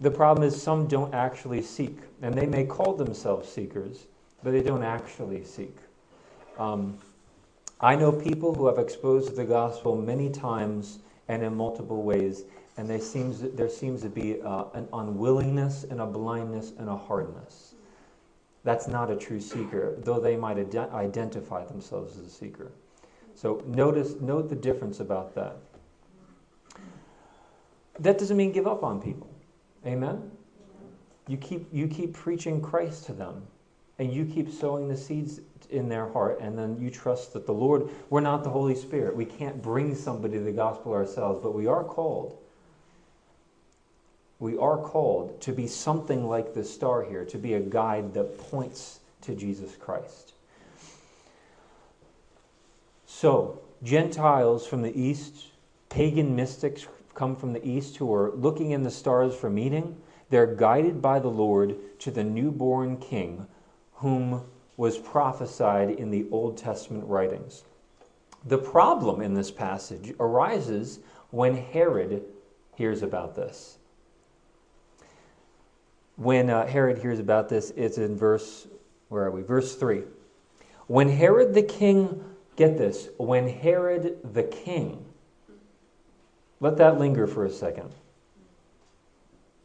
The 0.00 0.10
problem 0.10 0.46
is 0.46 0.60
some 0.60 0.86
don't 0.86 1.12
actually 1.12 1.62
seek, 1.62 1.98
and 2.22 2.32
they 2.34 2.46
may 2.46 2.64
call 2.64 2.94
themselves 2.94 3.48
seekers, 3.48 4.06
but 4.42 4.52
they 4.52 4.62
don't 4.62 4.84
actually 4.84 5.44
seek. 5.44 5.76
Um, 6.56 6.98
I 7.80 7.96
know 7.96 8.12
people 8.12 8.54
who 8.54 8.66
have 8.66 8.78
exposed 8.78 9.34
the 9.36 9.44
gospel 9.44 9.96
many 9.96 10.30
times 10.30 11.00
and 11.28 11.42
in 11.42 11.54
multiple 11.54 12.02
ways, 12.02 12.44
and 12.76 12.88
there 12.88 13.00
seems, 13.00 13.40
there 13.40 13.68
seems 13.68 14.02
to 14.02 14.08
be 14.08 14.40
uh, 14.40 14.64
an 14.74 14.88
unwillingness 14.92 15.84
and 15.84 16.00
a 16.00 16.06
blindness 16.06 16.72
and 16.78 16.88
a 16.88 16.96
hardness. 16.96 17.74
That's 18.64 18.88
not 18.88 19.10
a 19.10 19.16
true 19.16 19.40
seeker, 19.40 19.96
though 19.98 20.20
they 20.20 20.36
might 20.36 20.56
ident- 20.56 20.92
identify 20.92 21.64
themselves 21.64 22.18
as 22.18 22.26
a 22.26 22.30
seeker. 22.30 22.70
So 23.34 23.62
notice, 23.66 24.14
note 24.20 24.48
the 24.48 24.56
difference 24.56 25.00
about 25.00 25.34
that. 25.34 25.56
That 27.98 28.18
doesn't 28.18 28.36
mean 28.36 28.52
give 28.52 28.66
up 28.66 28.82
on 28.82 29.00
people. 29.00 29.28
Amen? 29.86 30.30
You 31.26 31.36
keep, 31.36 31.68
you 31.72 31.88
keep 31.88 32.14
preaching 32.14 32.60
Christ 32.60 33.06
to 33.06 33.12
them, 33.12 33.46
and 33.98 34.12
you 34.12 34.24
keep 34.24 34.50
sowing 34.50 34.88
the 34.88 34.96
seeds 34.96 35.40
in 35.70 35.88
their 35.88 36.08
heart, 36.08 36.40
and 36.40 36.58
then 36.58 36.78
you 36.80 36.90
trust 36.90 37.34
that 37.34 37.46
the 37.46 37.52
Lord, 37.52 37.88
we're 38.08 38.20
not 38.20 38.44
the 38.44 38.50
Holy 38.50 38.74
Spirit. 38.74 39.14
We 39.14 39.26
can't 39.26 39.60
bring 39.62 39.94
somebody 39.94 40.38
the 40.38 40.52
gospel 40.52 40.92
ourselves, 40.92 41.40
but 41.42 41.54
we 41.54 41.66
are 41.66 41.84
called. 41.84 42.38
We 44.40 44.56
are 44.56 44.78
called 44.78 45.40
to 45.42 45.52
be 45.52 45.66
something 45.66 46.26
like 46.26 46.54
the 46.54 46.64
star 46.64 47.02
here, 47.02 47.24
to 47.26 47.38
be 47.38 47.54
a 47.54 47.60
guide 47.60 48.14
that 48.14 48.38
points 48.38 49.00
to 49.22 49.34
Jesus 49.34 49.76
Christ. 49.76 50.32
So, 53.06 53.60
Gentiles 53.82 54.66
from 54.66 54.82
the 54.82 54.96
east, 54.98 55.46
pagan 55.88 56.36
mystics 56.36 56.86
come 57.18 57.34
from 57.34 57.52
the 57.52 57.66
east 57.66 57.96
who 57.96 58.14
are 58.14 58.30
looking 58.36 58.70
in 58.70 58.84
the 58.84 58.90
stars 58.90 59.34
for 59.34 59.50
meeting. 59.50 59.96
They're 60.30 60.54
guided 60.54 61.02
by 61.02 61.18
the 61.18 61.28
Lord 61.28 61.76
to 61.98 62.12
the 62.12 62.22
newborn 62.22 62.96
king 62.98 63.46
whom 63.94 64.44
was 64.76 64.98
prophesied 64.98 65.90
in 65.90 66.10
the 66.10 66.26
Old 66.30 66.56
Testament 66.56 67.04
writings. 67.08 67.64
The 68.44 68.58
problem 68.58 69.20
in 69.20 69.34
this 69.34 69.50
passage 69.50 70.14
arises 70.20 71.00
when 71.30 71.56
Herod 71.56 72.22
hears 72.76 73.02
about 73.02 73.34
this. 73.34 73.78
When 76.14 76.48
uh, 76.48 76.66
Herod 76.66 76.98
hears 76.98 77.18
about 77.18 77.48
this, 77.48 77.72
it's 77.76 77.98
in 77.98 78.16
verse, 78.16 78.68
where 79.08 79.24
are 79.24 79.30
we? 79.32 79.42
Verse 79.42 79.74
3. 79.74 80.04
When 80.86 81.08
Herod 81.08 81.52
the 81.52 81.62
king, 81.62 82.24
get 82.54 82.78
this, 82.78 83.08
when 83.18 83.48
Herod 83.48 84.18
the 84.32 84.44
king, 84.44 85.04
let 86.60 86.76
that 86.76 86.98
linger 86.98 87.26
for 87.26 87.44
a 87.44 87.50
second. 87.50 87.92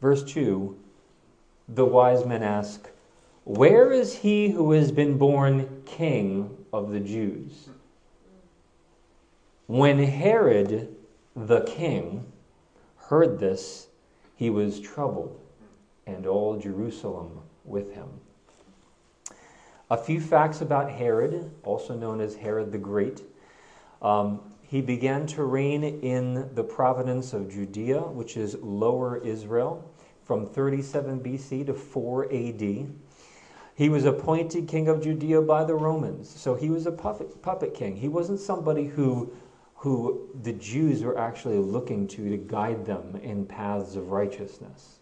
Verse 0.00 0.22
2 0.24 0.76
the 1.68 1.84
wise 1.84 2.26
men 2.26 2.42
ask, 2.42 2.90
Where 3.44 3.90
is 3.90 4.18
he 4.18 4.50
who 4.50 4.72
has 4.72 4.92
been 4.92 5.16
born 5.16 5.82
king 5.86 6.56
of 6.72 6.90
the 6.90 7.00
Jews? 7.00 7.68
When 9.66 9.98
Herod 9.98 10.94
the 11.34 11.62
king 11.62 12.30
heard 12.96 13.38
this, 13.38 13.88
he 14.36 14.50
was 14.50 14.80
troubled, 14.80 15.40
and 16.06 16.26
all 16.26 16.58
Jerusalem 16.58 17.40
with 17.64 17.94
him. 17.94 18.08
A 19.90 19.96
few 19.96 20.20
facts 20.20 20.60
about 20.60 20.90
Herod, 20.90 21.50
also 21.62 21.94
known 21.94 22.20
as 22.20 22.34
Herod 22.34 22.72
the 22.72 22.78
Great. 22.78 23.22
Um, 24.02 24.40
he 24.74 24.80
began 24.80 25.24
to 25.24 25.44
reign 25.44 25.84
in 25.84 26.52
the 26.56 26.64
province 26.64 27.32
of 27.32 27.48
Judea, 27.48 28.00
which 28.00 28.36
is 28.36 28.56
lower 28.60 29.18
Israel, 29.18 29.88
from 30.24 30.48
37 30.48 31.20
BC 31.20 31.66
to 31.66 31.74
4 31.74 32.24
AD. 32.24 32.92
He 33.76 33.88
was 33.88 34.04
appointed 34.04 34.66
king 34.66 34.88
of 34.88 35.00
Judea 35.00 35.42
by 35.42 35.62
the 35.62 35.76
Romans, 35.76 36.28
so 36.28 36.56
he 36.56 36.70
was 36.70 36.86
a 36.86 36.90
puppet, 36.90 37.40
puppet 37.40 37.72
king. 37.72 37.94
He 37.94 38.08
wasn't 38.08 38.40
somebody 38.40 38.86
who 38.86 39.32
who 39.76 40.28
the 40.42 40.54
Jews 40.54 41.04
were 41.04 41.16
actually 41.16 41.58
looking 41.58 42.08
to 42.08 42.28
to 42.30 42.36
guide 42.36 42.84
them 42.84 43.14
in 43.22 43.46
paths 43.46 43.94
of 43.94 44.10
righteousness. 44.10 44.98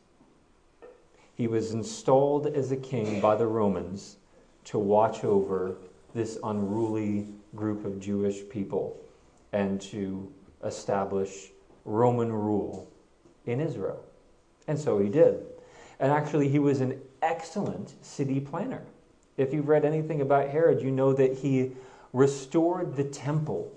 He 1.34 1.46
was 1.46 1.72
installed 1.72 2.46
as 2.46 2.72
a 2.72 2.76
king 2.76 3.22
by 3.22 3.36
the 3.36 3.46
Romans 3.46 4.18
to 4.64 4.78
watch 4.78 5.24
over 5.24 5.76
this 6.12 6.38
unruly 6.44 7.28
group 7.54 7.86
of 7.86 7.98
Jewish 7.98 8.46
people 8.50 8.98
and 9.52 9.80
to 9.80 10.32
establish 10.64 11.50
Roman 11.84 12.32
rule 12.32 12.90
in 13.46 13.60
Israel. 13.60 14.02
And 14.68 14.78
so 14.78 14.98
he 14.98 15.08
did. 15.08 15.44
And 16.00 16.10
actually, 16.10 16.48
he 16.48 16.58
was 16.58 16.80
an 16.80 17.00
excellent 17.20 17.94
city 18.04 18.40
planner. 18.40 18.82
If 19.36 19.52
you've 19.52 19.68
read 19.68 19.84
anything 19.84 20.20
about 20.20 20.48
Herod, 20.50 20.82
you 20.82 20.90
know 20.90 21.12
that 21.12 21.38
he 21.38 21.72
restored 22.12 22.96
the 22.96 23.04
temple 23.04 23.72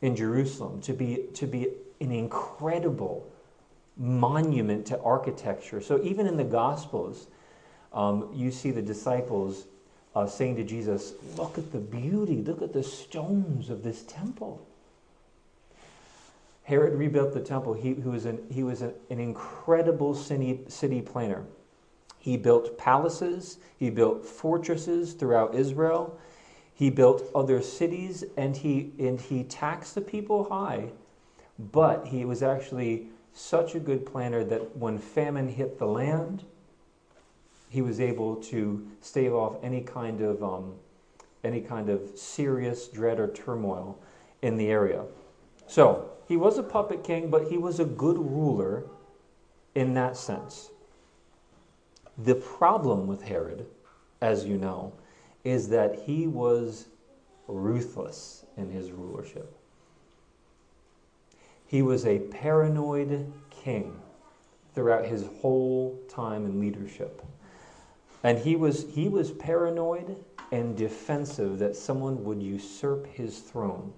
in 0.00 0.16
Jerusalem 0.16 0.80
to 0.82 0.92
be, 0.92 1.26
to 1.34 1.46
be 1.46 1.68
an 2.00 2.12
incredible 2.12 3.30
monument 3.96 4.86
to 4.86 5.00
architecture. 5.00 5.80
So 5.80 6.02
even 6.02 6.26
in 6.26 6.36
the 6.36 6.44
Gospels, 6.44 7.26
um, 7.92 8.30
you 8.34 8.50
see 8.50 8.70
the 8.70 8.82
disciples 8.82 9.66
uh, 10.14 10.26
saying 10.26 10.56
to 10.56 10.64
Jesus, 10.64 11.14
Look 11.36 11.58
at 11.58 11.72
the 11.72 11.78
beauty, 11.78 12.42
look 12.42 12.62
at 12.62 12.72
the 12.72 12.82
stones 12.82 13.68
of 13.68 13.82
this 13.82 14.02
temple. 14.04 14.66
Herod 16.70 16.94
rebuilt 16.94 17.34
the 17.34 17.40
temple. 17.40 17.74
He, 17.74 17.94
was, 17.94 18.26
an, 18.26 18.38
he 18.48 18.62
was 18.62 18.80
an, 18.80 18.94
an 19.10 19.18
incredible 19.18 20.14
city, 20.14 20.60
city 20.68 21.02
planner. 21.02 21.42
He 22.20 22.36
built 22.36 22.78
palaces, 22.78 23.58
he 23.76 23.90
built 23.90 24.24
fortresses 24.24 25.14
throughout 25.14 25.56
Israel. 25.56 26.16
He 26.72 26.88
built 26.88 27.28
other 27.34 27.60
cities 27.60 28.22
and 28.36 28.56
he, 28.56 28.92
and 29.00 29.20
he 29.20 29.42
taxed 29.42 29.96
the 29.96 30.00
people 30.00 30.48
high, 30.48 30.90
but 31.72 32.06
he 32.06 32.24
was 32.24 32.40
actually 32.40 33.08
such 33.32 33.74
a 33.74 33.80
good 33.80 34.06
planner 34.06 34.44
that 34.44 34.76
when 34.76 34.96
famine 34.96 35.48
hit 35.48 35.76
the 35.76 35.86
land, 35.86 36.44
he 37.68 37.82
was 37.82 37.98
able 37.98 38.36
to 38.36 38.86
stave 39.00 39.34
off 39.34 39.56
any 39.64 39.80
kind 39.80 40.20
of 40.20 40.44
um, 40.44 40.74
any 41.42 41.62
kind 41.62 41.88
of 41.88 42.16
serious 42.16 42.86
dread 42.86 43.18
or 43.18 43.26
turmoil 43.26 43.98
in 44.40 44.56
the 44.56 44.68
area. 44.68 45.04
So 45.70 46.10
he 46.26 46.36
was 46.36 46.58
a 46.58 46.64
puppet 46.64 47.04
king, 47.04 47.30
but 47.30 47.46
he 47.46 47.56
was 47.56 47.78
a 47.78 47.84
good 47.84 48.18
ruler 48.18 48.86
in 49.76 49.94
that 49.94 50.16
sense. 50.16 50.70
The 52.18 52.34
problem 52.34 53.06
with 53.06 53.22
Herod, 53.22 53.66
as 54.20 54.44
you 54.44 54.58
know, 54.58 54.92
is 55.44 55.68
that 55.68 56.00
he 56.00 56.26
was 56.26 56.88
ruthless 57.46 58.44
in 58.56 58.68
his 58.68 58.90
rulership. 58.90 59.56
He 61.68 61.82
was 61.82 62.04
a 62.04 62.18
paranoid 62.18 63.32
king 63.50 63.96
throughout 64.74 65.04
his 65.04 65.24
whole 65.40 66.00
time 66.08 66.46
in 66.46 66.58
leadership. 66.58 67.22
And 68.24 68.40
he 68.40 68.56
was, 68.56 68.86
he 68.92 69.08
was 69.08 69.30
paranoid 69.30 70.16
and 70.50 70.76
defensive 70.76 71.60
that 71.60 71.76
someone 71.76 72.24
would 72.24 72.42
usurp 72.42 73.06
his 73.06 73.38
throne. 73.38 73.92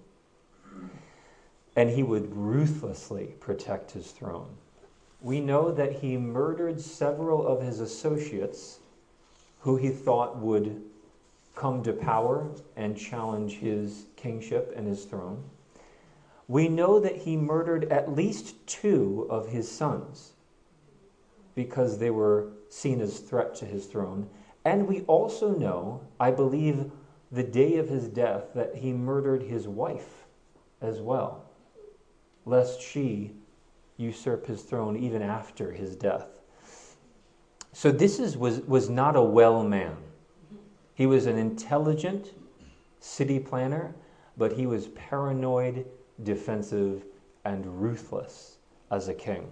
And 1.74 1.90
he 1.90 2.02
would 2.02 2.36
ruthlessly 2.36 3.34
protect 3.40 3.92
his 3.92 4.10
throne. 4.10 4.56
We 5.20 5.40
know 5.40 5.70
that 5.72 5.92
he 5.92 6.16
murdered 6.16 6.80
several 6.80 7.46
of 7.46 7.62
his 7.62 7.80
associates 7.80 8.80
who 9.60 9.76
he 9.76 9.90
thought 9.90 10.38
would 10.38 10.82
come 11.54 11.82
to 11.84 11.92
power 11.92 12.50
and 12.76 12.96
challenge 12.96 13.58
his 13.58 14.06
kingship 14.16 14.72
and 14.76 14.86
his 14.86 15.04
throne. 15.04 15.44
We 16.48 16.68
know 16.68 16.98
that 16.98 17.18
he 17.18 17.36
murdered 17.36 17.84
at 17.84 18.14
least 18.14 18.66
two 18.66 19.26
of 19.30 19.48
his 19.48 19.70
sons 19.70 20.32
because 21.54 21.98
they 21.98 22.10
were 22.10 22.48
seen 22.68 23.00
as 23.00 23.18
a 23.18 23.22
threat 23.22 23.54
to 23.56 23.64
his 23.64 23.86
throne. 23.86 24.28
And 24.64 24.88
we 24.88 25.02
also 25.02 25.56
know, 25.56 26.02
I 26.18 26.30
believe, 26.30 26.90
the 27.30 27.42
day 27.42 27.76
of 27.76 27.88
his 27.88 28.08
death, 28.08 28.54
that 28.54 28.76
he 28.76 28.92
murdered 28.92 29.42
his 29.42 29.68
wife 29.68 30.24
as 30.80 31.00
well, 31.00 31.44
lest 32.44 32.80
she 32.80 33.32
usurp 33.96 34.46
his 34.46 34.62
throne 34.62 34.96
even 34.96 35.22
after 35.22 35.72
his 35.72 35.96
death. 35.96 36.26
So 37.72 37.90
this 37.90 38.18
is, 38.18 38.36
was, 38.36 38.60
was 38.62 38.90
not 38.90 39.16
a 39.16 39.22
well 39.22 39.62
man. 39.62 39.96
He 40.94 41.06
was 41.06 41.26
an 41.26 41.38
intelligent 41.38 42.34
city 43.00 43.38
planner, 43.38 43.94
but 44.36 44.52
he 44.52 44.66
was 44.66 44.88
paranoid, 44.88 45.86
defensive, 46.22 47.04
and 47.44 47.80
ruthless 47.80 48.56
as 48.90 49.08
a 49.08 49.14
king. 49.14 49.48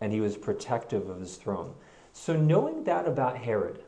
And 0.00 0.12
he 0.12 0.20
was 0.20 0.36
protective 0.36 1.08
of 1.08 1.20
his 1.20 1.36
throne. 1.36 1.74
So, 2.12 2.36
knowing 2.36 2.84
that 2.84 3.06
about 3.06 3.36
Herod, 3.36 3.82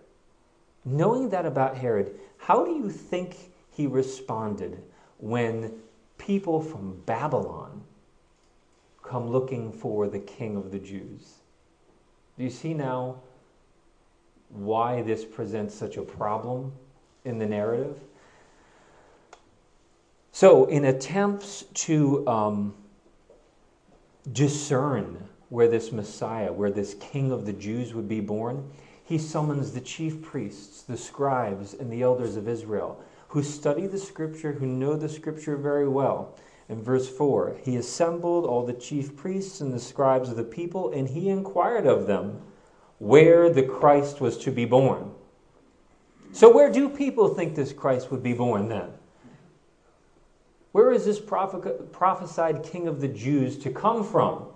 knowing 0.84 1.28
that 1.30 1.46
about 1.46 1.76
Herod, 1.76 2.18
how 2.38 2.64
do 2.64 2.72
you 2.72 2.90
think 2.90 3.52
he 3.70 3.86
responded 3.86 4.82
when 5.18 5.74
people 6.18 6.60
from 6.60 7.00
Babylon 7.06 7.82
come 9.02 9.28
looking 9.28 9.72
for 9.72 10.06
the 10.06 10.18
king 10.18 10.56
of 10.56 10.70
the 10.70 10.78
Jews? 10.78 11.34
Do 12.36 12.44
you 12.44 12.50
see 12.50 12.74
now 12.74 13.22
why 14.50 15.02
this 15.02 15.24
presents 15.24 15.74
such 15.74 15.96
a 15.96 16.02
problem 16.02 16.72
in 17.24 17.38
the 17.38 17.46
narrative. 17.46 17.98
So, 20.32 20.66
in 20.66 20.84
attempts 20.84 21.64
to 21.74 22.26
um, 22.28 22.74
discern 24.32 25.28
where 25.48 25.68
this 25.68 25.90
Messiah, 25.90 26.52
where 26.52 26.70
this 26.70 26.94
King 26.94 27.32
of 27.32 27.44
the 27.44 27.52
Jews 27.52 27.94
would 27.94 28.08
be 28.08 28.20
born, 28.20 28.70
he 29.04 29.18
summons 29.18 29.72
the 29.72 29.80
chief 29.80 30.22
priests, 30.22 30.82
the 30.82 30.96
scribes, 30.96 31.74
and 31.74 31.90
the 31.90 32.02
elders 32.02 32.36
of 32.36 32.46
Israel, 32.46 33.02
who 33.28 33.42
study 33.42 33.86
the 33.86 33.98
scripture, 33.98 34.52
who 34.52 34.66
know 34.66 34.96
the 34.96 35.08
scripture 35.08 35.56
very 35.56 35.88
well. 35.88 36.34
In 36.68 36.82
verse 36.82 37.08
4, 37.08 37.58
he 37.62 37.76
assembled 37.76 38.44
all 38.44 38.64
the 38.64 38.72
chief 38.74 39.16
priests 39.16 39.60
and 39.60 39.72
the 39.72 39.80
scribes 39.80 40.28
of 40.28 40.36
the 40.36 40.44
people, 40.44 40.92
and 40.92 41.08
he 41.08 41.28
inquired 41.28 41.86
of 41.86 42.06
them 42.06 42.42
where 42.98 43.48
the 43.48 43.62
Christ 43.62 44.20
was 44.20 44.36
to 44.38 44.50
be 44.50 44.64
born. 44.64 45.12
So, 46.32 46.52
where 46.52 46.70
do 46.70 46.88
people 46.88 47.28
think 47.28 47.54
this 47.54 47.72
Christ 47.72 48.10
would 48.10 48.22
be 48.22 48.34
born 48.34 48.68
then? 48.68 48.90
Where 50.72 50.92
is 50.92 51.06
this 51.06 51.20
prophesied 51.20 52.62
king 52.62 52.86
of 52.86 53.00
the 53.00 53.08
Jews 53.08 53.58
to 53.60 53.70
come 53.70 54.04
from? 54.04 54.46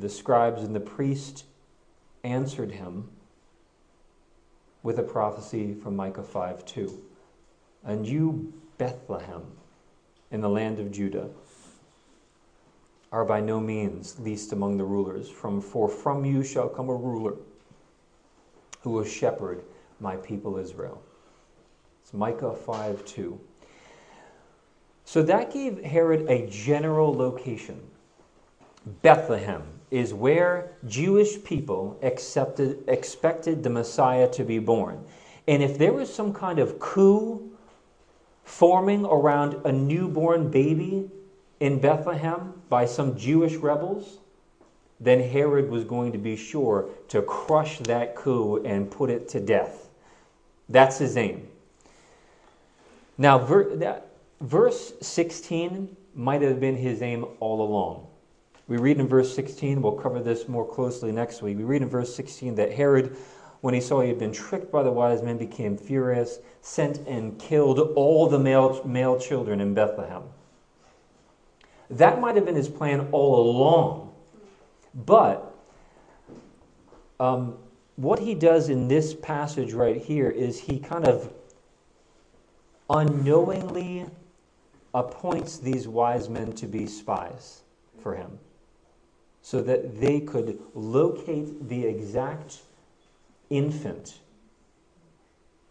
The 0.00 0.08
scribes 0.08 0.62
and 0.62 0.74
the 0.74 0.80
priest 0.80 1.44
answered 2.22 2.70
him 2.70 3.08
with 4.82 4.98
a 4.98 5.02
prophecy 5.02 5.74
from 5.74 5.96
Micah 5.96 6.22
5 6.22 6.64
2. 6.64 7.02
And 7.84 8.06
you, 8.06 8.52
Bethlehem, 8.78 9.42
in 10.30 10.40
the 10.40 10.48
land 10.48 10.78
of 10.78 10.90
Judah 10.90 11.28
are 13.12 13.24
by 13.24 13.40
no 13.40 13.58
means 13.58 14.18
least 14.20 14.52
among 14.52 14.76
the 14.76 14.84
rulers. 14.84 15.28
From, 15.28 15.60
for 15.60 15.88
from 15.88 16.24
you 16.24 16.42
shall 16.42 16.68
come 16.68 16.88
a 16.88 16.94
ruler 16.94 17.34
who 18.82 18.90
will 18.90 19.04
shepherd 19.04 19.62
my 19.98 20.16
people 20.16 20.56
Israel. 20.56 21.02
It's 22.02 22.14
Micah 22.14 22.54
5 22.54 23.04
2. 23.04 23.40
So 25.04 25.22
that 25.24 25.52
gave 25.52 25.82
Herod 25.82 26.28
a 26.28 26.46
general 26.48 27.12
location. 27.12 27.80
Bethlehem 29.02 29.62
is 29.90 30.14
where 30.14 30.72
Jewish 30.86 31.42
people 31.42 31.98
accepted, 32.02 32.84
expected 32.88 33.62
the 33.62 33.70
Messiah 33.70 34.30
to 34.30 34.44
be 34.44 34.58
born. 34.58 35.04
And 35.48 35.62
if 35.62 35.78
there 35.78 35.92
was 35.92 36.12
some 36.12 36.32
kind 36.32 36.58
of 36.58 36.78
coup 36.78 37.50
forming 38.44 39.04
around 39.04 39.64
a 39.64 39.72
newborn 39.72 40.50
baby 40.50 41.10
in 41.60 41.80
Bethlehem 41.80 42.54
by 42.68 42.86
some 42.86 43.16
Jewish 43.16 43.56
rebels, 43.56 44.18
then 45.00 45.20
Herod 45.20 45.70
was 45.70 45.84
going 45.84 46.12
to 46.12 46.18
be 46.18 46.36
sure 46.36 46.88
to 47.08 47.22
crush 47.22 47.78
that 47.80 48.14
coup 48.14 48.62
and 48.64 48.90
put 48.90 49.10
it 49.10 49.28
to 49.30 49.40
death. 49.40 49.88
That's 50.68 50.98
his 50.98 51.16
aim. 51.16 51.48
Now, 53.16 53.38
ver- 53.38 53.76
that, 53.76 54.08
verse 54.40 54.92
16 55.00 55.96
might 56.14 56.42
have 56.42 56.60
been 56.60 56.76
his 56.76 57.02
aim 57.02 57.24
all 57.40 57.62
along. 57.62 58.06
We 58.70 58.76
read 58.76 59.00
in 59.00 59.08
verse 59.08 59.34
16, 59.34 59.82
we'll 59.82 59.94
cover 59.94 60.20
this 60.20 60.46
more 60.46 60.64
closely 60.64 61.10
next 61.10 61.42
week. 61.42 61.58
We 61.58 61.64
read 61.64 61.82
in 61.82 61.88
verse 61.88 62.14
16 62.14 62.54
that 62.54 62.70
Herod, 62.70 63.16
when 63.62 63.74
he 63.74 63.80
saw 63.80 64.00
he 64.00 64.08
had 64.08 64.20
been 64.20 64.30
tricked 64.30 64.70
by 64.70 64.84
the 64.84 64.92
wise 64.92 65.22
men, 65.22 65.38
became 65.38 65.76
furious, 65.76 66.38
sent 66.60 66.98
and 66.98 67.36
killed 67.36 67.80
all 67.96 68.28
the 68.28 68.38
male, 68.38 68.80
male 68.86 69.18
children 69.18 69.60
in 69.60 69.74
Bethlehem. 69.74 70.22
That 71.90 72.20
might 72.20 72.36
have 72.36 72.44
been 72.44 72.54
his 72.54 72.68
plan 72.68 73.08
all 73.10 73.50
along. 73.50 74.12
But 74.94 75.52
um, 77.18 77.56
what 77.96 78.20
he 78.20 78.36
does 78.36 78.68
in 78.68 78.86
this 78.86 79.14
passage 79.14 79.72
right 79.72 80.00
here 80.00 80.30
is 80.30 80.60
he 80.60 80.78
kind 80.78 81.08
of 81.08 81.32
unknowingly 82.88 84.06
appoints 84.94 85.58
these 85.58 85.88
wise 85.88 86.28
men 86.28 86.52
to 86.52 86.68
be 86.68 86.86
spies 86.86 87.62
for 88.00 88.14
him 88.14 88.38
so 89.42 89.62
that 89.62 90.00
they 90.00 90.20
could 90.20 90.60
locate 90.74 91.68
the 91.68 91.86
exact 91.86 92.58
infant 93.48 94.20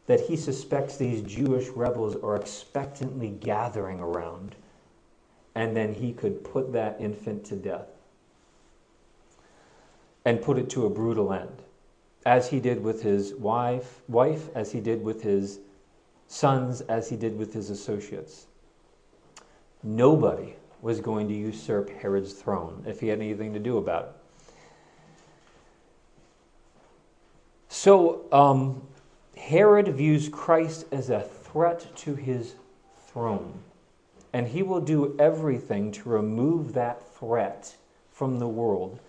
that 0.09 0.21
he 0.21 0.35
suspects 0.35 0.97
these 0.97 1.21
Jewish 1.21 1.67
rebels 1.69 2.15
are 2.23 2.35
expectantly 2.35 3.29
gathering 3.29 3.99
around, 3.99 4.55
and 5.53 5.77
then 5.77 5.93
he 5.93 6.13
could 6.13 6.43
put 6.43 6.73
that 6.73 6.99
infant 6.99 7.45
to 7.45 7.55
death 7.55 7.85
and 10.25 10.41
put 10.41 10.57
it 10.57 10.67
to 10.71 10.87
a 10.87 10.89
brutal 10.89 11.31
end, 11.31 11.61
as 12.25 12.49
he 12.49 12.59
did 12.59 12.81
with 12.83 13.03
his 13.03 13.35
wife, 13.35 14.01
wife 14.07 14.49
as 14.55 14.71
he 14.71 14.79
did 14.79 15.03
with 15.03 15.21
his 15.21 15.59
sons, 16.27 16.81
as 16.81 17.07
he 17.09 17.15
did 17.15 17.37
with 17.37 17.53
his 17.53 17.69
associates. 17.69 18.47
Nobody 19.83 20.55
was 20.81 21.01
going 21.01 21.27
to 21.27 21.33
usurp 21.33 21.89
Herod's 21.89 22.33
throne 22.33 22.83
if 22.87 22.99
he 22.99 23.07
had 23.07 23.19
anything 23.19 23.53
to 23.53 23.59
do 23.59 23.77
about 23.77 24.03
it. 24.03 24.11
So, 27.67 28.25
um, 28.31 28.81
Herod 29.37 29.87
views 29.89 30.29
Christ 30.29 30.85
as 30.91 31.09
a 31.09 31.21
threat 31.21 31.95
to 31.97 32.15
his 32.15 32.55
throne, 33.07 33.59
and 34.33 34.47
he 34.47 34.63
will 34.63 34.81
do 34.81 35.15
everything 35.17 35.91
to 35.93 36.09
remove 36.09 36.73
that 36.73 37.15
threat 37.15 37.75
from 38.11 38.39
the 38.39 38.47
world 38.47 38.99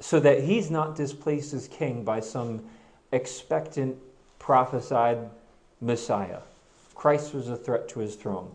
so 0.00 0.20
that 0.20 0.42
he's 0.42 0.70
not 0.70 0.96
displaced 0.96 1.54
as 1.54 1.68
king 1.68 2.04
by 2.04 2.20
some 2.20 2.62
expectant 3.12 3.96
prophesied 4.38 5.30
Messiah. 5.80 6.40
Christ 6.94 7.34
was 7.34 7.48
a 7.48 7.56
threat 7.56 7.88
to 7.90 8.00
his 8.00 8.16
throne. 8.16 8.50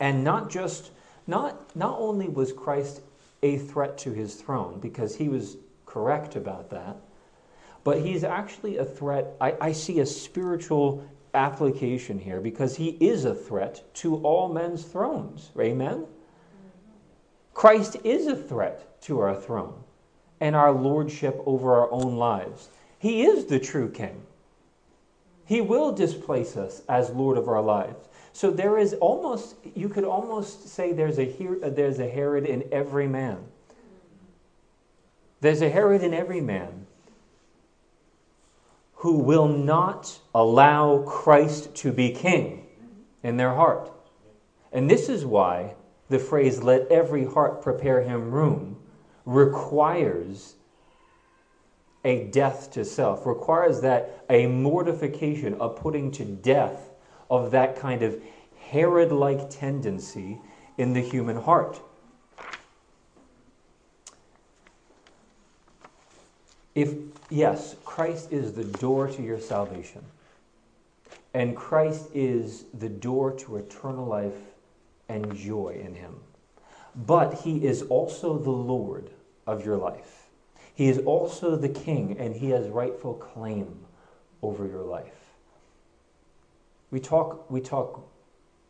And 0.00 0.24
not 0.24 0.50
just 0.50 0.90
not, 1.26 1.74
not 1.76 1.98
only 1.98 2.28
was 2.28 2.52
Christ 2.52 3.00
a 3.42 3.58
threat 3.58 3.98
to 3.98 4.12
his 4.12 4.34
throne, 4.34 4.78
because 4.80 5.16
he 5.16 5.28
was 5.28 5.56
correct 5.84 6.36
about 6.36 6.70
that, 6.70 6.96
but 7.84 8.00
he's 8.00 8.24
actually 8.24 8.78
a 8.78 8.84
threat. 8.84 9.36
I, 9.40 9.54
I 9.60 9.72
see 9.72 10.00
a 10.00 10.06
spiritual 10.06 11.06
application 11.34 12.18
here 12.18 12.40
because 12.40 12.76
he 12.76 12.96
is 13.00 13.24
a 13.24 13.34
threat 13.34 13.82
to 13.94 14.16
all 14.16 14.48
men's 14.48 14.84
thrones. 14.84 15.50
Amen? 15.58 16.06
Christ 17.54 17.96
is 18.04 18.26
a 18.26 18.36
threat 18.36 19.00
to 19.02 19.20
our 19.20 19.34
throne 19.34 19.74
and 20.40 20.56
our 20.56 20.72
lordship 20.72 21.40
over 21.46 21.74
our 21.74 21.90
own 21.90 22.16
lives. 22.16 22.68
He 22.98 23.24
is 23.24 23.46
the 23.46 23.58
true 23.58 23.88
king. 23.90 24.22
He 25.44 25.60
will 25.60 25.92
displace 25.92 26.56
us 26.56 26.82
as 26.88 27.10
Lord 27.10 27.38
of 27.38 27.48
our 27.48 27.62
lives. 27.62 28.08
So 28.36 28.50
there 28.50 28.76
is 28.76 28.92
almost, 28.92 29.56
you 29.74 29.88
could 29.88 30.04
almost 30.04 30.68
say 30.68 30.92
there's 30.92 31.18
a, 31.18 31.24
there's 31.70 31.98
a 31.98 32.06
Herod 32.06 32.44
in 32.44 32.68
every 32.70 33.08
man. 33.08 33.38
There's 35.40 35.62
a 35.62 35.70
Herod 35.70 36.02
in 36.02 36.12
every 36.12 36.42
man 36.42 36.86
who 38.96 39.20
will 39.20 39.48
not 39.48 40.18
allow 40.34 40.98
Christ 41.08 41.74
to 41.76 41.92
be 41.92 42.10
king 42.10 42.66
in 43.22 43.38
their 43.38 43.54
heart. 43.54 43.90
And 44.70 44.90
this 44.90 45.08
is 45.08 45.24
why 45.24 45.72
the 46.10 46.18
phrase, 46.18 46.62
let 46.62 46.88
every 46.88 47.24
heart 47.24 47.62
prepare 47.62 48.02
him 48.02 48.32
room, 48.32 48.76
requires 49.24 50.56
a 52.04 52.24
death 52.24 52.70
to 52.72 52.84
self, 52.84 53.24
requires 53.24 53.80
that 53.80 54.26
a 54.28 54.46
mortification, 54.46 55.56
a 55.58 55.70
putting 55.70 56.10
to 56.10 56.26
death 56.26 56.90
of 57.30 57.50
that 57.50 57.76
kind 57.76 58.02
of 58.02 58.20
Herod 58.58 59.12
like 59.12 59.50
tendency 59.50 60.38
in 60.78 60.92
the 60.92 61.00
human 61.00 61.36
heart. 61.36 61.80
If, 66.74 66.94
yes, 67.30 67.76
Christ 67.84 68.32
is 68.32 68.52
the 68.52 68.64
door 68.64 69.08
to 69.08 69.22
your 69.22 69.40
salvation, 69.40 70.04
and 71.32 71.56
Christ 71.56 72.08
is 72.14 72.64
the 72.74 72.88
door 72.88 73.32
to 73.32 73.56
eternal 73.56 74.04
life 74.04 74.34
and 75.08 75.34
joy 75.34 75.80
in 75.82 75.94
Him, 75.94 76.16
but 76.94 77.34
He 77.34 77.64
is 77.64 77.82
also 77.82 78.36
the 78.36 78.50
Lord 78.50 79.10
of 79.46 79.64
your 79.64 79.76
life. 79.76 80.24
He 80.74 80.88
is 80.88 80.98
also 80.98 81.56
the 81.56 81.68
King, 81.68 82.16
and 82.18 82.36
He 82.36 82.50
has 82.50 82.68
rightful 82.68 83.14
claim 83.14 83.78
over 84.42 84.66
your 84.66 84.82
life. 84.82 85.25
We 86.96 87.00
talk, 87.00 87.50
we 87.50 87.60
talk 87.60 88.08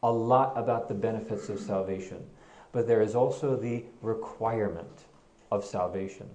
a 0.02 0.10
lot 0.10 0.58
about 0.58 0.88
the 0.88 0.94
benefits 0.94 1.48
of 1.48 1.60
salvation, 1.60 2.26
but 2.72 2.88
there 2.88 3.00
is 3.00 3.14
also 3.14 3.54
the 3.54 3.84
requirement 4.02 5.04
of 5.52 5.64
salvation. 5.64 6.28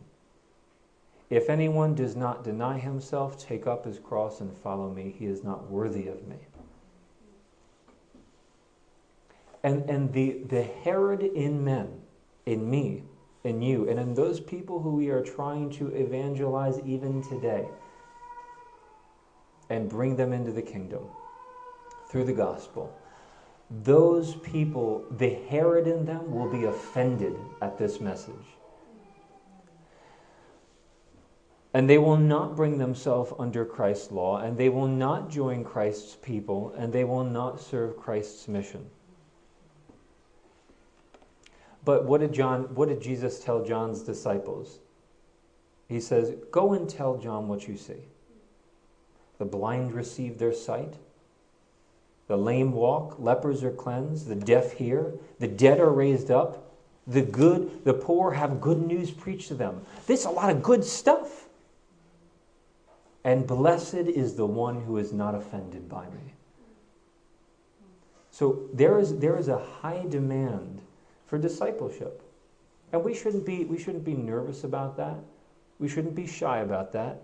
If 1.30 1.50
anyone 1.50 1.94
does 1.94 2.16
not 2.16 2.46
deny 2.46 2.80
himself, 2.80 3.38
take 3.38 3.68
up 3.68 3.84
his 3.84 4.00
cross, 4.00 4.40
and 4.40 4.56
follow 4.60 4.90
me, 4.90 5.14
he 5.20 5.26
is 5.26 5.44
not 5.44 5.70
worthy 5.70 6.08
of 6.08 6.26
me. 6.30 6.38
And, 9.62 9.90
and 9.90 10.14
the, 10.14 10.44
the 10.48 10.64
Herod 10.64 11.24
in 11.24 11.62
men, 11.62 12.00
in 12.46 12.70
me, 12.70 13.04
in 13.44 13.62
you, 13.62 13.90
and 13.90 14.00
in 14.00 14.14
those 14.14 14.40
people 14.40 14.82
who 14.82 14.96
we 14.96 15.10
are 15.10 15.22
trying 15.22 15.70
to 15.72 15.90
evangelize 15.90 16.80
even 16.86 17.22
today 17.22 17.68
and 19.70 19.90
bring 19.90 20.16
them 20.16 20.32
into 20.32 20.54
the 20.54 20.62
kingdom 20.62 21.02
through 22.12 22.26
the 22.26 22.34
gospel. 22.34 22.94
Those 23.84 24.36
people, 24.36 25.06
the 25.12 25.30
Herod 25.48 25.88
in 25.88 26.06
them, 26.06 26.30
will 26.30 26.52
be 26.52 26.66
offended 26.66 27.38
at 27.62 27.78
this 27.78 28.02
message. 28.02 28.36
And 31.74 31.90
they 31.90 31.98
will 31.98 32.18
not 32.18 32.58
bring 32.58 32.78
themselves 32.78 33.32
under 33.40 33.64
Christ's 33.64 34.12
law, 34.12 34.40
and 34.40 34.58
they 34.58 34.68
will 34.68 34.90
not 34.90 35.30
join 35.30 35.64
Christ's 35.64 36.18
people, 36.18 36.74
and 36.78 36.92
they 36.92 37.06
will 37.06 37.24
not 37.24 37.62
serve 37.62 37.96
Christ's 37.96 38.50
mission. 38.50 38.90
But 41.86 42.04
what 42.06 42.20
did 42.20 42.34
John 42.34 42.76
what 42.76 42.90
did 42.90 43.02
Jesus 43.02 43.42
tell 43.42 43.64
John's 43.64 44.04
disciples? 44.04 44.80
He 45.88 46.02
says, 46.02 46.36
"Go 46.52 46.74
and 46.74 46.90
tell 46.90 47.18
John 47.18 47.48
what 47.48 47.70
you 47.70 47.78
see. 47.78 48.04
The 49.38 49.46
blind 49.46 49.94
receive 49.94 50.38
their 50.38 50.54
sight, 50.54 50.98
the 52.32 52.38
lame 52.38 52.72
walk, 52.72 53.18
lepers 53.20 53.62
are 53.62 53.74
cleansed, 53.74 54.26
the 54.26 54.36
deaf 54.36 54.72
hear, 54.72 55.12
the 55.40 55.48
dead 55.50 55.82
are 55.82 55.92
raised 55.92 56.32
up, 56.32 56.72
the 57.06 57.22
good, 57.22 57.84
the 57.84 57.94
poor 57.94 58.32
have 58.32 58.62
good 58.62 58.82
news 58.82 59.12
preached 59.12 59.50
to 59.50 59.54
them. 59.54 59.82
This 60.08 60.22
is 60.22 60.28
a 60.28 60.30
lot 60.30 60.50
of 60.50 60.64
good 60.64 60.86
stuff. 60.86 61.50
And 63.26 63.46
blessed 63.46 63.96
is 63.96 64.36
the 64.36 64.46
one 64.46 64.82
who 64.82 64.98
is 64.98 65.12
not 65.12 65.36
offended 65.36 65.90
by 65.90 66.06
me. 66.06 66.34
So 68.30 68.70
there 68.74 68.98
is, 68.98 69.18
there 69.20 69.38
is 69.38 69.50
a 69.50 69.60
high 69.60 70.06
demand 70.08 70.80
for 71.26 71.38
discipleship. 71.38 72.24
And 72.94 73.04
we 73.04 73.14
shouldn't, 73.14 73.46
be, 73.46 73.66
we 73.66 73.78
shouldn't 73.78 74.06
be 74.06 74.14
nervous 74.14 74.64
about 74.64 74.96
that. 74.96 75.18
We 75.80 75.90
shouldn't 75.90 76.16
be 76.16 76.28
shy 76.28 76.60
about 76.60 76.94
that. 76.94 77.24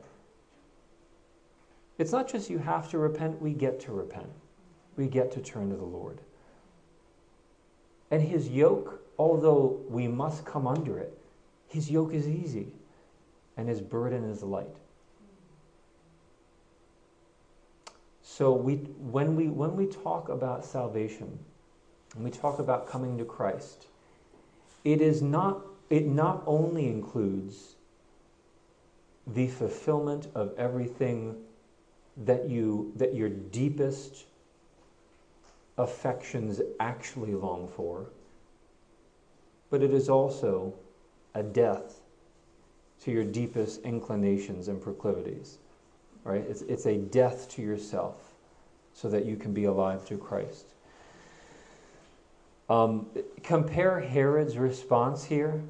It's 1.97 2.11
not 2.11 2.27
just 2.27 2.49
you 2.49 2.57
have 2.57 2.91
to 2.91 2.97
repent, 2.97 3.41
we 3.41 3.53
get 3.53 3.79
to 3.79 3.93
repent. 3.93 4.27
We 4.97 5.07
get 5.07 5.31
to 5.33 5.39
turn 5.39 5.69
to 5.69 5.75
the 5.75 5.85
Lord. 5.85 6.19
And 8.11 8.21
his 8.21 8.49
yoke, 8.49 9.01
although 9.17 9.79
we 9.87 10.07
must 10.07 10.45
come 10.45 10.67
under 10.67 10.97
it, 10.97 11.17
his 11.67 11.89
yoke 11.89 12.13
is 12.13 12.27
easy 12.27 12.73
and 13.55 13.69
his 13.69 13.81
burden 13.81 14.29
is 14.29 14.43
light. 14.43 14.75
So 18.21 18.53
we, 18.53 18.75
when, 18.75 19.35
we, 19.35 19.47
when 19.47 19.75
we 19.75 19.87
talk 19.87 20.29
about 20.29 20.63
salvation, 20.63 21.39
when 22.13 22.23
we 22.23 22.31
talk 22.31 22.59
about 22.59 22.87
coming 22.87 23.17
to 23.17 23.25
Christ, 23.25 23.87
it 24.83 25.01
is 25.01 25.21
not, 25.21 25.61
it 25.89 26.05
not 26.05 26.43
only 26.45 26.87
includes 26.87 27.75
the 29.25 29.47
fulfillment 29.47 30.27
of 30.35 30.53
everything 30.57 31.35
that 32.25 32.49
you 32.49 32.91
that 32.95 33.13
your 33.13 33.29
deepest 33.29 34.25
affections 35.77 36.61
actually 36.79 37.33
long 37.33 37.67
for, 37.67 38.07
but 39.69 39.83
it 39.83 39.93
is 39.93 40.09
also 40.09 40.73
a 41.35 41.43
death 41.43 42.01
to 43.03 43.11
your 43.11 43.23
deepest 43.23 43.81
inclinations 43.83 44.67
and 44.67 44.81
proclivities. 44.81 45.57
Right? 46.23 46.43
It's, 46.49 46.61
it's 46.63 46.85
a 46.85 46.97
death 46.97 47.49
to 47.51 47.61
yourself 47.61 48.33
so 48.93 49.09
that 49.09 49.25
you 49.25 49.35
can 49.37 49.53
be 49.53 49.65
alive 49.65 50.05
to 50.07 50.17
Christ. 50.17 50.65
Um, 52.69 53.05
compare 53.43 53.99
Herod's 53.99 54.57
response 54.57 55.23
here, 55.23 55.61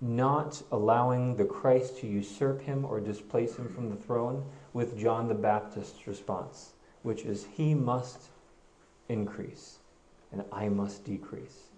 not 0.00 0.60
allowing 0.72 1.36
the 1.36 1.44
Christ 1.44 1.98
to 2.00 2.06
usurp 2.06 2.60
him 2.60 2.84
or 2.84 3.00
displace 3.00 3.56
him 3.56 3.72
from 3.72 3.88
the 3.88 3.96
throne, 3.96 4.44
with 4.72 4.98
John 4.98 5.28
the 5.28 5.34
Baptist's 5.34 6.06
response, 6.06 6.72
which 7.02 7.22
is, 7.22 7.46
He 7.54 7.74
must 7.74 8.28
increase 9.10 9.80
and 10.32 10.44
I 10.52 10.68
must 10.68 11.04
decrease. 11.04 11.70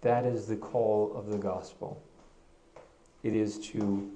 That 0.00 0.24
is 0.24 0.46
the 0.46 0.56
call 0.56 1.12
of 1.14 1.26
the 1.26 1.38
gospel. 1.38 2.02
It 3.22 3.36
is 3.36 3.58
to, 3.68 4.10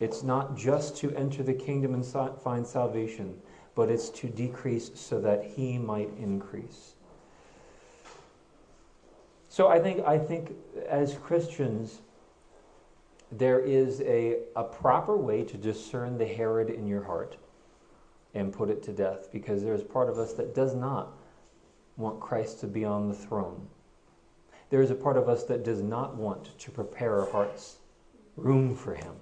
it's 0.00 0.22
not 0.22 0.56
just 0.56 0.96
to 0.98 1.14
enter 1.14 1.42
the 1.42 1.52
kingdom 1.52 1.92
and 1.94 2.04
find 2.04 2.66
salvation, 2.66 3.36
but 3.74 3.90
it's 3.90 4.08
to 4.10 4.28
decrease 4.28 4.90
so 4.94 5.20
that 5.20 5.44
he 5.44 5.76
might 5.76 6.10
increase. 6.18 6.94
So 9.50 9.68
I 9.68 9.78
think, 9.78 10.02
I 10.06 10.18
think 10.18 10.52
as 10.88 11.14
Christians, 11.14 12.00
there 13.30 13.60
is 13.60 14.00
a, 14.00 14.38
a 14.56 14.64
proper 14.64 15.16
way 15.16 15.44
to 15.44 15.58
discern 15.58 16.16
the 16.16 16.26
Herod 16.26 16.70
in 16.70 16.86
your 16.86 17.02
heart 17.02 17.36
and 18.34 18.52
put 18.52 18.70
it 18.70 18.82
to 18.84 18.92
death 18.92 19.30
because 19.32 19.62
there's 19.62 19.82
part 19.82 20.08
of 20.08 20.18
us 20.18 20.32
that 20.34 20.54
does 20.54 20.74
not 20.74 21.12
want 21.96 22.20
Christ 22.20 22.60
to 22.60 22.66
be 22.66 22.84
on 22.84 23.08
the 23.08 23.14
throne. 23.14 23.68
There 24.70 24.80
is 24.80 24.90
a 24.90 24.94
part 24.94 25.16
of 25.16 25.28
us 25.28 25.44
that 25.44 25.64
does 25.64 25.82
not 25.82 26.16
want 26.16 26.58
to 26.58 26.70
prepare 26.70 27.20
our 27.20 27.30
hearts 27.30 27.76
room 28.36 28.74
for 28.74 28.94
him. 28.94 29.14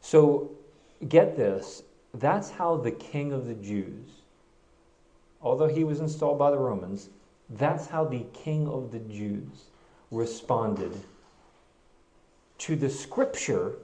So 0.00 0.52
get 1.08 1.36
this 1.36 1.82
that's 2.14 2.50
how 2.50 2.76
the 2.76 2.92
king 2.92 3.32
of 3.32 3.46
the 3.46 3.54
Jews, 3.54 4.08
although 5.42 5.68
he 5.68 5.84
was 5.84 6.00
installed 6.00 6.38
by 6.38 6.50
the 6.50 6.58
Romans, 6.58 7.10
that's 7.50 7.86
how 7.86 8.04
the 8.04 8.24
king 8.32 8.66
of 8.68 8.90
the 8.90 9.00
Jews 9.00 9.66
responded 10.10 10.92
to 12.58 12.76
the 12.76 12.90
scripture 12.90 13.76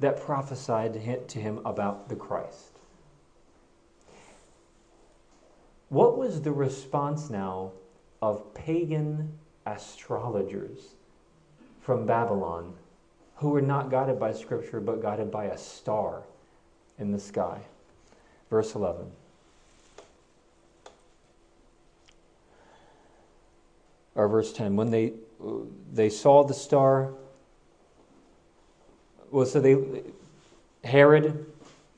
that 0.00 0.20
prophesied 0.20 0.94
to 1.28 1.38
him 1.38 1.60
about 1.64 2.08
the 2.08 2.16
Christ. 2.16 2.78
What 5.88 6.16
was 6.16 6.40
the 6.42 6.52
response 6.52 7.30
now 7.30 7.72
of 8.20 8.54
pagan 8.54 9.38
astrologers 9.66 10.94
from 11.80 12.06
Babylon 12.06 12.74
who 13.36 13.50
were 13.50 13.60
not 13.60 13.90
guided 13.90 14.18
by 14.20 14.32
Scripture 14.32 14.80
but 14.80 15.02
guided 15.02 15.30
by 15.30 15.46
a 15.46 15.58
star 15.58 16.22
in 16.98 17.10
the 17.10 17.18
sky. 17.18 17.60
Verse 18.50 18.74
11. 18.74 19.06
Or 24.14 24.28
verse 24.28 24.52
10. 24.52 24.76
When 24.76 24.90
they, 24.90 25.14
they 25.92 26.08
saw 26.08 26.44
the 26.44 26.54
star, 26.54 27.14
well, 29.32 29.46
so 29.46 29.60
they, 29.60 30.02
Herod 30.84 31.46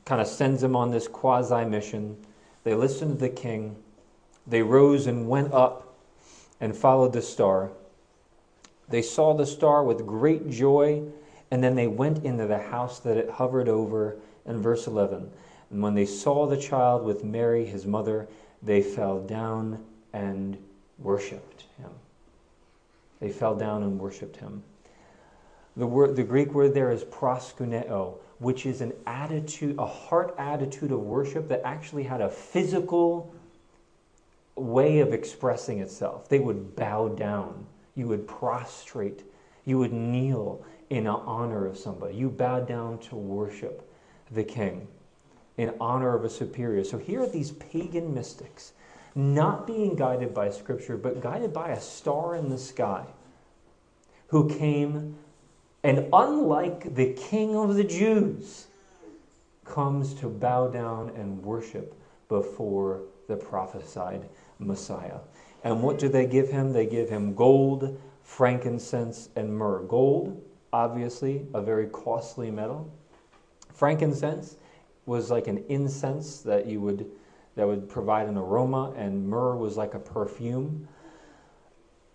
kind 0.06 0.20
of 0.20 0.26
sends 0.26 0.62
them 0.62 0.74
on 0.74 0.90
this 0.90 1.08
quasi 1.08 1.64
mission. 1.64 2.16
They 2.62 2.74
listened 2.74 3.18
to 3.18 3.20
the 3.20 3.28
king. 3.28 3.76
They 4.46 4.62
rose 4.62 5.06
and 5.06 5.28
went 5.28 5.52
up 5.52 5.94
and 6.60 6.74
followed 6.74 7.12
the 7.12 7.22
star. 7.22 7.70
They 8.88 9.02
saw 9.02 9.34
the 9.34 9.46
star 9.46 9.84
with 9.84 10.06
great 10.06 10.48
joy 10.48 11.02
and 11.50 11.62
then 11.62 11.76
they 11.76 11.86
went 11.86 12.24
into 12.24 12.46
the 12.46 12.58
house 12.58 12.98
that 13.00 13.16
it 13.16 13.30
hovered 13.30 13.68
over. 13.68 14.16
In 14.46 14.60
verse 14.60 14.86
11, 14.86 15.30
and 15.70 15.82
when 15.82 15.94
they 15.94 16.04
saw 16.04 16.46
the 16.46 16.58
child 16.58 17.02
with 17.02 17.24
Mary, 17.24 17.64
his 17.64 17.86
mother, 17.86 18.28
they 18.62 18.82
fell 18.82 19.20
down 19.20 19.82
and 20.12 20.58
worshiped 20.98 21.64
him. 21.78 21.90
They 23.20 23.30
fell 23.30 23.54
down 23.54 23.82
and 23.82 23.98
worshiped 23.98 24.36
him. 24.36 24.62
The, 25.76 25.86
word, 25.86 26.16
the 26.16 26.22
Greek 26.22 26.52
word 26.52 26.74
there 26.74 26.90
is 26.90 27.04
proskuneo, 27.04 28.18
which 28.38 28.66
is 28.66 28.80
an 28.80 28.92
attitude, 29.06 29.76
a 29.78 29.86
heart 29.86 30.34
attitude 30.38 30.92
of 30.92 31.00
worship 31.00 31.48
that 31.48 31.62
actually 31.64 32.04
had 32.04 32.20
a 32.20 32.28
physical 32.28 33.34
way 34.56 35.00
of 35.00 35.12
expressing 35.12 35.80
itself. 35.80 36.28
They 36.28 36.38
would 36.38 36.76
bow 36.76 37.08
down, 37.08 37.66
you 37.94 38.06
would 38.08 38.28
prostrate, 38.28 39.24
you 39.64 39.78
would 39.78 39.92
kneel, 39.92 40.64
in 40.90 41.06
honor 41.06 41.66
of 41.66 41.76
somebody. 41.76 42.14
You 42.14 42.30
bow 42.30 42.60
down 42.60 42.98
to 42.98 43.16
worship 43.16 43.90
the 44.30 44.44
king 44.44 44.86
in 45.56 45.72
honor 45.80 46.14
of 46.14 46.24
a 46.24 46.30
superior. 46.30 46.84
So 46.84 46.98
here 46.98 47.22
are 47.22 47.28
these 47.28 47.52
pagan 47.52 48.14
mystics, 48.14 48.72
not 49.14 49.66
being 49.66 49.96
guided 49.96 50.34
by 50.34 50.50
scripture, 50.50 50.96
but 50.96 51.20
guided 51.20 51.52
by 51.52 51.70
a 51.70 51.80
star 51.80 52.36
in 52.36 52.48
the 52.48 52.58
sky, 52.58 53.06
who 54.28 54.48
came 54.48 55.16
and, 55.84 56.08
unlike 56.12 56.94
the 56.94 57.12
king 57.12 57.54
of 57.54 57.76
the 57.76 57.84
Jews, 57.84 58.66
comes 59.64 60.14
to 60.14 60.28
bow 60.28 60.68
down 60.68 61.10
and 61.10 61.42
worship 61.42 61.94
before 62.28 63.02
the 63.28 63.36
prophesied 63.36 64.28
Messiah. 64.58 65.18
And 65.62 65.82
what 65.82 65.98
do 65.98 66.08
they 66.08 66.26
give 66.26 66.48
him? 66.50 66.72
They 66.72 66.86
give 66.86 67.08
him 67.08 67.34
gold, 67.34 67.98
frankincense, 68.22 69.28
and 69.36 69.56
myrrh. 69.56 69.82
Gold, 69.84 70.42
obviously 70.72 71.46
a 71.54 71.62
very 71.62 71.86
costly 71.86 72.50
metal. 72.50 72.90
Frankincense 73.72 74.56
was 75.06 75.30
like 75.30 75.46
an 75.46 75.64
incense 75.68 76.40
that 76.40 76.66
you 76.66 76.80
would 76.80 77.10
that 77.56 77.66
would 77.66 77.88
provide 77.88 78.26
an 78.26 78.36
aroma, 78.36 78.92
and 78.96 79.28
myrrh 79.28 79.54
was 79.54 79.76
like 79.76 79.94
a 79.94 79.98
perfume. 79.98 80.88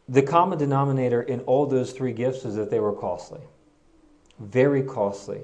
The 0.09 0.21
common 0.21 0.57
denominator 0.57 1.21
in 1.21 1.39
all 1.41 1.65
those 1.65 1.93
three 1.93 2.11
gifts 2.11 2.43
is 2.43 2.55
that 2.55 2.69
they 2.69 2.79
were 2.79 2.91
costly, 2.91 3.39
very 4.39 4.83
costly. 4.83 5.41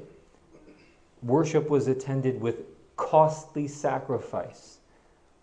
Worship 1.21 1.69
was 1.69 1.88
attended 1.88 2.41
with 2.41 2.63
costly 2.95 3.67
sacrifice 3.67 4.77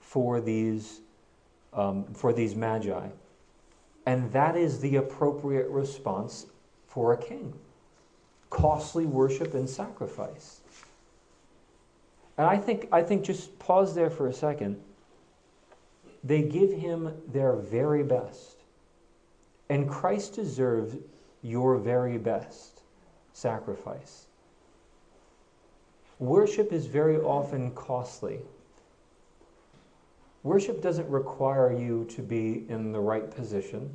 for 0.01 0.41
these 0.41 1.01
um, 1.73 2.05
for 2.13 2.33
these 2.33 2.55
magi, 2.55 3.09
and 4.05 4.31
that 4.33 4.57
is 4.57 4.81
the 4.81 4.97
appropriate 4.97 5.69
response 5.69 6.47
for 6.87 7.15
a 7.15 7.17
king 7.17 7.55
costly 8.53 9.07
worship 9.07 9.55
and 9.55 9.69
sacrifice. 9.69 10.61
And 12.37 12.47
I 12.47 12.59
think, 12.59 12.87
I 12.93 13.03
think 13.03 13.25
just 13.25 13.59
pause 13.59 13.95
there 13.95 14.11
for 14.11 14.29
a 14.29 14.33
second. 14.33 14.79
They 16.23 16.43
give 16.43 16.71
him 16.71 17.15
their 17.29 17.57
very 17.57 18.03
best. 18.03 18.59
And 19.71 19.89
Christ 19.89 20.35
deserves 20.35 20.97
your 21.43 21.79
very 21.79 22.19
best 22.19 22.72
sacrifice. 23.33 24.27
Worship 26.19 26.73
is 26.73 26.87
very 26.87 27.19
often 27.19 27.73
costly. 27.73 28.41
Worship 30.43 30.83
doesn't 30.83 31.09
require 31.09 31.73
you 31.73 32.07
to 32.11 32.23
be 32.23 32.65
in 32.69 32.93
the 32.93 33.01
right 33.01 33.31
position 33.31 33.95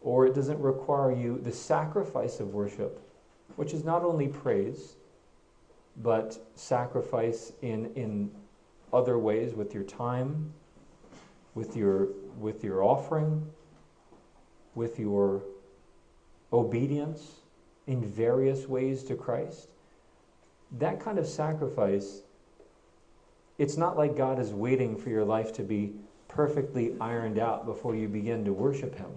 or 0.00 0.26
it 0.26 0.34
doesn't 0.34 0.60
require 0.60 1.12
you, 1.12 1.40
the 1.42 1.50
sacrifice 1.50 2.38
of 2.38 2.54
worship 2.54 3.02
which 3.56 3.72
is 3.72 3.84
not 3.84 4.02
only 4.02 4.28
praise, 4.28 4.96
but 6.02 6.38
sacrifice 6.54 7.52
in, 7.62 7.86
in 7.94 8.30
other 8.92 9.18
ways 9.18 9.54
with 9.54 9.72
your 9.72 9.82
time, 9.82 10.52
with 11.54 11.76
your, 11.76 12.08
with 12.38 12.62
your 12.62 12.82
offering, 12.82 13.46
with 14.74 14.98
your 14.98 15.42
obedience 16.56 17.22
in 17.86 18.04
various 18.04 18.66
ways 18.66 19.02
to 19.04 19.14
Christ, 19.14 19.68
that 20.78 21.00
kind 21.00 21.18
of 21.18 21.26
sacrifice, 21.26 22.22
it's 23.58 23.76
not 23.76 23.96
like 23.96 24.16
God 24.16 24.38
is 24.38 24.52
waiting 24.52 24.96
for 24.96 25.08
your 25.08 25.24
life 25.24 25.52
to 25.54 25.62
be 25.62 25.92
perfectly 26.28 26.94
ironed 27.00 27.38
out 27.38 27.64
before 27.64 27.94
you 27.94 28.08
begin 28.08 28.44
to 28.44 28.52
worship 28.52 28.96
Him 28.96 29.10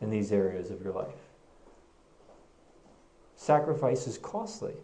in 0.00 0.10
these 0.10 0.32
areas 0.32 0.70
of 0.70 0.82
your 0.82 0.92
life. 0.92 1.08
Sacrifice 3.36 4.06
is 4.06 4.18
costly. 4.18 4.74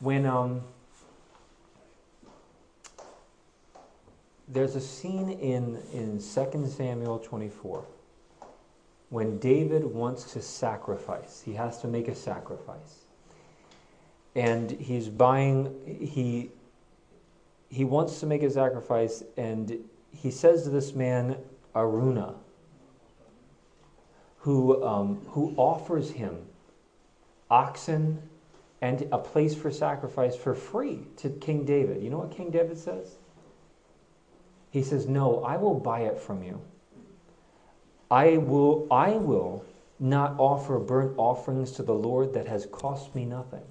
When 0.00 0.26
um, 0.26 0.62
there's 4.48 4.76
a 4.76 4.80
scene 4.80 5.30
in, 5.30 5.80
in 5.92 6.18
2 6.18 6.66
Samuel 6.66 7.18
24 7.18 7.84
when 9.12 9.38
David 9.38 9.84
wants 9.84 10.32
to 10.32 10.40
sacrifice, 10.40 11.42
he 11.44 11.52
has 11.52 11.82
to 11.82 11.86
make 11.86 12.08
a 12.08 12.14
sacrifice. 12.14 13.04
And 14.34 14.70
he's 14.70 15.10
buying, 15.10 15.74
he, 15.86 16.50
he 17.68 17.84
wants 17.84 18.20
to 18.20 18.26
make 18.26 18.42
a 18.42 18.50
sacrifice, 18.50 19.22
and 19.36 19.78
he 20.10 20.30
says 20.30 20.62
to 20.62 20.70
this 20.70 20.94
man, 20.94 21.36
Araunah, 21.74 22.36
who, 24.38 24.82
um, 24.82 25.20
who 25.28 25.52
offers 25.58 26.10
him 26.10 26.46
oxen 27.50 28.22
and 28.80 29.06
a 29.12 29.18
place 29.18 29.54
for 29.54 29.70
sacrifice 29.70 30.34
for 30.34 30.54
free 30.54 31.00
to 31.18 31.28
King 31.28 31.66
David. 31.66 32.02
You 32.02 32.08
know 32.08 32.16
what 32.16 32.30
King 32.30 32.50
David 32.50 32.78
says? 32.78 33.16
He 34.72 34.82
says, 34.82 35.06
No, 35.06 35.44
I 35.44 35.58
will 35.58 35.78
buy 35.78 36.00
it 36.00 36.18
from 36.18 36.42
you. 36.42 36.60
I 38.10 38.38
will, 38.38 38.88
I 38.90 39.10
will 39.12 39.64
not 40.00 40.34
offer 40.38 40.78
burnt 40.78 41.14
offerings 41.16 41.72
to 41.72 41.82
the 41.82 41.94
Lord 41.94 42.34
that 42.34 42.48
has 42.48 42.66
cost 42.66 43.14
me 43.14 43.24
nothing. 43.24 43.62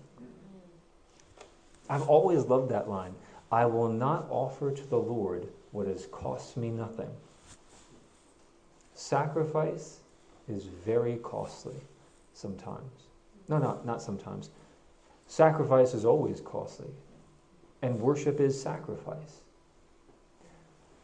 I've 1.89 2.07
always 2.07 2.45
loved 2.45 2.69
that 2.71 2.89
line. 2.89 3.15
I 3.51 3.65
will 3.65 3.89
not 3.89 4.27
offer 4.29 4.71
to 4.71 4.87
the 4.87 4.97
Lord 4.97 5.49
what 5.71 5.87
has 5.87 6.05
cost 6.05 6.55
me 6.55 6.69
nothing. 6.69 7.09
Sacrifice 8.93 9.99
is 10.47 10.65
very 10.65 11.17
costly 11.17 11.75
sometimes. 12.33 13.07
No, 13.49 13.57
no, 13.57 13.81
not 13.83 14.01
sometimes. 14.01 14.51
Sacrifice 15.27 15.93
is 15.93 16.05
always 16.05 16.39
costly, 16.41 16.91
and 17.81 17.99
worship 17.99 18.39
is 18.39 18.61
sacrifice. 18.61 19.41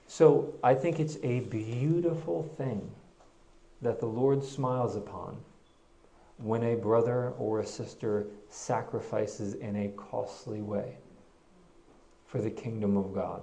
So 0.07 0.53
I 0.63 0.73
think 0.73 0.99
it's 0.99 1.17
a 1.21 1.41
beautiful 1.41 2.43
thing 2.57 2.89
that 3.81 3.99
the 3.99 4.05
Lord 4.05 4.43
smiles 4.43 4.95
upon 4.95 5.37
when 6.37 6.63
a 6.63 6.75
brother 6.75 7.33
or 7.37 7.59
a 7.59 7.65
sister 7.65 8.25
sacrifices 8.49 9.55
in 9.55 9.75
a 9.75 9.89
costly 9.89 10.61
way 10.61 10.97
for 12.25 12.39
the 12.39 12.49
kingdom 12.49 12.95
of 12.95 13.13
God. 13.13 13.41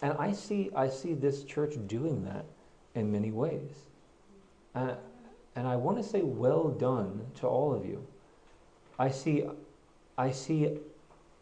And 0.00 0.12
I 0.18 0.32
see, 0.32 0.70
I 0.76 0.88
see 0.88 1.14
this 1.14 1.44
church 1.44 1.74
doing 1.86 2.24
that 2.24 2.44
in 2.94 3.10
many 3.10 3.30
ways. 3.30 3.72
Uh, 4.74 4.94
and 5.56 5.66
I 5.66 5.76
want 5.76 5.98
to 5.98 6.04
say, 6.04 6.22
well 6.22 6.68
done 6.68 7.26
to 7.36 7.46
all 7.46 7.74
of 7.74 7.84
you. 7.84 8.04
I 8.98 9.10
see, 9.10 9.44
I 10.16 10.30
see 10.30 10.78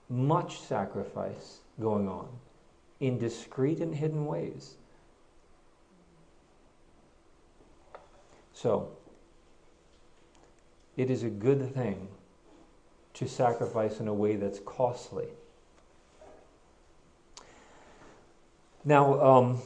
much 0.09 0.61
sacrifice 0.61 1.61
going 1.79 2.09
on 2.09 2.29
in 3.01 3.19
discreet 3.19 3.81
and 3.81 3.95
hidden 3.95 4.27
ways. 4.27 4.75
So, 8.53 8.91
it 10.97 11.11
is 11.11 11.23
a 11.23 11.31
good 11.31 11.75
thing 11.75 12.09
to 13.15 13.27
sacrifice 13.27 14.01
in 14.01 14.09
a 14.09 14.15
way 14.15 14.37
that's 14.37 14.61
costly. 14.61 15.29
Now, 18.85 19.21
um, 19.21 19.63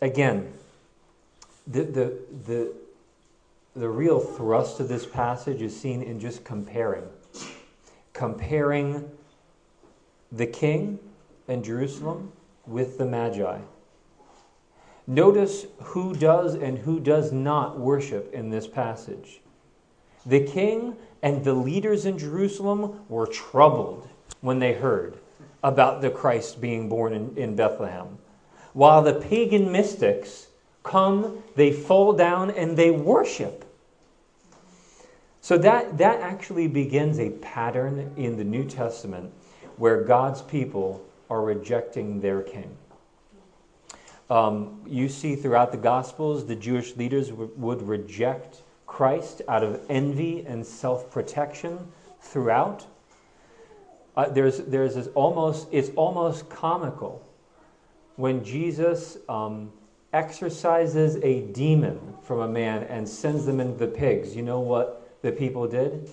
again, 0.00 0.52
the, 1.66 1.82
the, 1.82 2.18
the, 2.46 2.72
the 3.74 3.88
real 3.88 4.20
thrust 4.20 4.78
of 4.80 4.88
this 4.88 5.04
passage 5.04 5.62
is 5.62 5.78
seen 5.78 6.02
in 6.02 6.20
just 6.20 6.44
comparing. 6.44 7.04
Comparing 8.12 9.10
the 10.30 10.46
king 10.46 10.98
and 11.48 11.64
Jerusalem 11.64 12.32
with 12.66 12.98
the 12.98 13.06
Magi. 13.06 13.58
Notice 15.06 15.66
who 15.82 16.14
does 16.14 16.54
and 16.54 16.78
who 16.78 16.98
does 16.98 17.30
not 17.30 17.78
worship 17.78 18.32
in 18.32 18.50
this 18.50 18.66
passage. 18.66 19.40
The 20.24 20.44
king 20.44 20.96
and 21.22 21.44
the 21.44 21.54
leaders 21.54 22.06
in 22.06 22.18
Jerusalem 22.18 23.00
were 23.08 23.26
troubled 23.26 24.08
when 24.40 24.58
they 24.58 24.74
heard 24.74 25.18
about 25.62 26.00
the 26.00 26.10
Christ 26.10 26.60
being 26.60 26.88
born 26.88 27.12
in, 27.12 27.36
in 27.36 27.56
Bethlehem. 27.56 28.18
While 28.72 29.02
the 29.02 29.14
pagan 29.14 29.70
mystics 29.70 30.48
come, 30.82 31.42
they 31.54 31.72
fall 31.72 32.12
down 32.12 32.50
and 32.50 32.76
they 32.76 32.90
worship. 32.90 33.64
So 35.40 35.56
that, 35.58 35.98
that 35.98 36.20
actually 36.20 36.66
begins 36.66 37.20
a 37.20 37.30
pattern 37.30 38.12
in 38.16 38.36
the 38.36 38.44
New 38.44 38.64
Testament 38.64 39.32
where 39.76 40.02
God's 40.02 40.42
people 40.42 41.05
are 41.30 41.42
rejecting 41.42 42.20
their 42.20 42.42
king. 42.42 42.76
Um, 44.28 44.80
you 44.86 45.08
see 45.08 45.36
throughout 45.36 45.70
the 45.70 45.78
Gospels, 45.78 46.46
the 46.46 46.56
Jewish 46.56 46.96
leaders 46.96 47.28
w- 47.28 47.50
would 47.56 47.82
reject 47.82 48.62
Christ 48.86 49.42
out 49.48 49.62
of 49.62 49.80
envy 49.88 50.44
and 50.46 50.66
self 50.66 51.10
protection 51.10 51.78
throughout. 52.20 52.86
Uh, 54.16 54.28
there's, 54.28 54.58
there's 54.58 54.94
this 54.94 55.08
almost, 55.08 55.68
it's 55.70 55.90
almost 55.90 56.48
comical 56.48 57.22
when 58.16 58.42
Jesus 58.42 59.18
um, 59.28 59.70
exorcises 60.12 61.16
a 61.22 61.42
demon 61.52 62.00
from 62.22 62.40
a 62.40 62.48
man 62.48 62.84
and 62.84 63.08
sends 63.08 63.44
them 63.44 63.60
into 63.60 63.76
the 63.78 63.86
pigs. 63.86 64.34
You 64.34 64.42
know 64.42 64.60
what 64.60 65.20
the 65.22 65.30
people 65.30 65.68
did? 65.68 66.10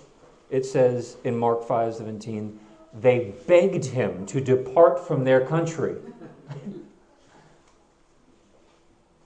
It 0.50 0.66
says 0.66 1.18
in 1.24 1.38
Mark 1.38 1.66
5 1.66 1.96
17, 1.96 2.60
they 2.94 3.34
begged 3.48 3.86
him 3.86 4.26
to 4.28 4.40
depart 4.40 5.08
from 5.08 5.24
their 5.24 5.46
country. 5.46 5.96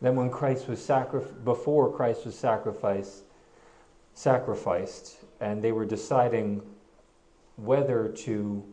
then 0.01 0.15
when 0.15 0.29
Christ 0.29 0.67
was 0.67 0.83
sacrificed, 0.83 1.43
before 1.43 1.91
Christ 1.91 2.25
was 2.25 2.37
sacrificed, 2.37 3.23
sacrificed, 4.13 5.17
and 5.41 5.61
they 5.61 5.71
were 5.71 5.85
deciding 5.85 6.61
whether 7.57 8.07
to 8.07 8.63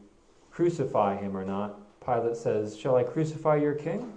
crucify 0.50 1.16
him 1.16 1.37
or 1.37 1.44
not, 1.44 1.80
Pilate 2.04 2.37
says, 2.37 2.76
Shall 2.76 2.96
I 2.96 3.02
crucify 3.02 3.57
your 3.57 3.74
king? 3.74 4.12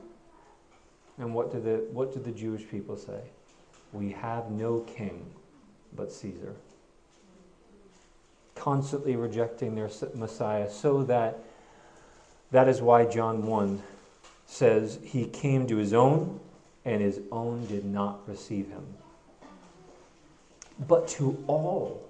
And 1.17 1.33
what 1.33 1.51
did 1.51 1.63
the, 1.63 1.87
what 1.91 2.13
did 2.13 2.23
the 2.23 2.31
Jewish 2.31 2.69
people 2.69 2.95
say? 2.95 3.21
We 3.93 4.11
have 4.11 4.51
no 4.51 4.81
king 4.81 5.25
but 5.95 6.11
Caesar 6.11 6.55
constantly 8.59 9.15
rejecting 9.15 9.75
their 9.75 9.89
Messiah, 10.15 10.69
so 10.69 11.03
that 11.03 11.39
that 12.51 12.67
is 12.67 12.81
why 12.81 13.05
John 13.05 13.45
1 13.45 13.81
says 14.45 14.99
he 15.03 15.25
came 15.25 15.67
to 15.67 15.77
his 15.77 15.93
own, 15.93 16.39
and 16.85 17.01
his 17.01 17.19
own 17.31 17.65
did 17.67 17.85
not 17.85 18.27
receive 18.27 18.69
him. 18.69 18.85
But 20.87 21.07
to 21.09 21.43
all, 21.47 22.07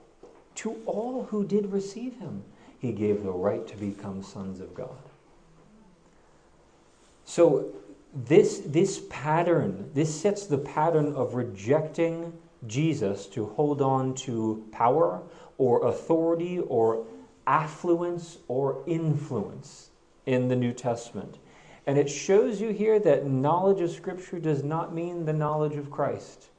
to 0.55 0.75
all 0.85 1.23
who 1.23 1.45
did 1.45 1.71
receive 1.71 2.19
him, 2.19 2.43
he 2.79 2.91
gave 2.91 3.23
the 3.23 3.31
right 3.31 3.65
to 3.67 3.75
become 3.77 4.21
sons 4.21 4.59
of 4.59 4.73
God. 4.75 4.97
So 7.25 7.73
this, 8.13 8.61
this 8.65 9.01
pattern, 9.09 9.89
this 9.93 10.13
sets 10.13 10.45
the 10.45 10.57
pattern 10.57 11.13
of 11.13 11.33
rejecting 11.33 12.33
Jesus 12.67 13.25
to 13.27 13.47
hold 13.47 13.81
on 13.81 14.13
to 14.15 14.65
power 14.71 15.21
or 15.57 15.87
authority 15.87 16.59
or 16.59 17.05
affluence 17.45 18.37
or 18.47 18.83
influence 18.85 19.89
in 20.25 20.47
the 20.47 20.55
New 20.55 20.73
Testament. 20.73 21.37
And 21.87 21.97
it 21.97 22.09
shows 22.09 22.59
you 22.59 22.69
here 22.69 22.99
that 22.99 23.25
knowledge 23.25 23.79
of 23.79 23.91
Scripture 23.91 24.39
does 24.39 24.63
not 24.63 24.93
mean 24.93 25.25
the 25.25 25.33
knowledge 25.33 25.75
of 25.77 25.89
Christ. 25.89 26.49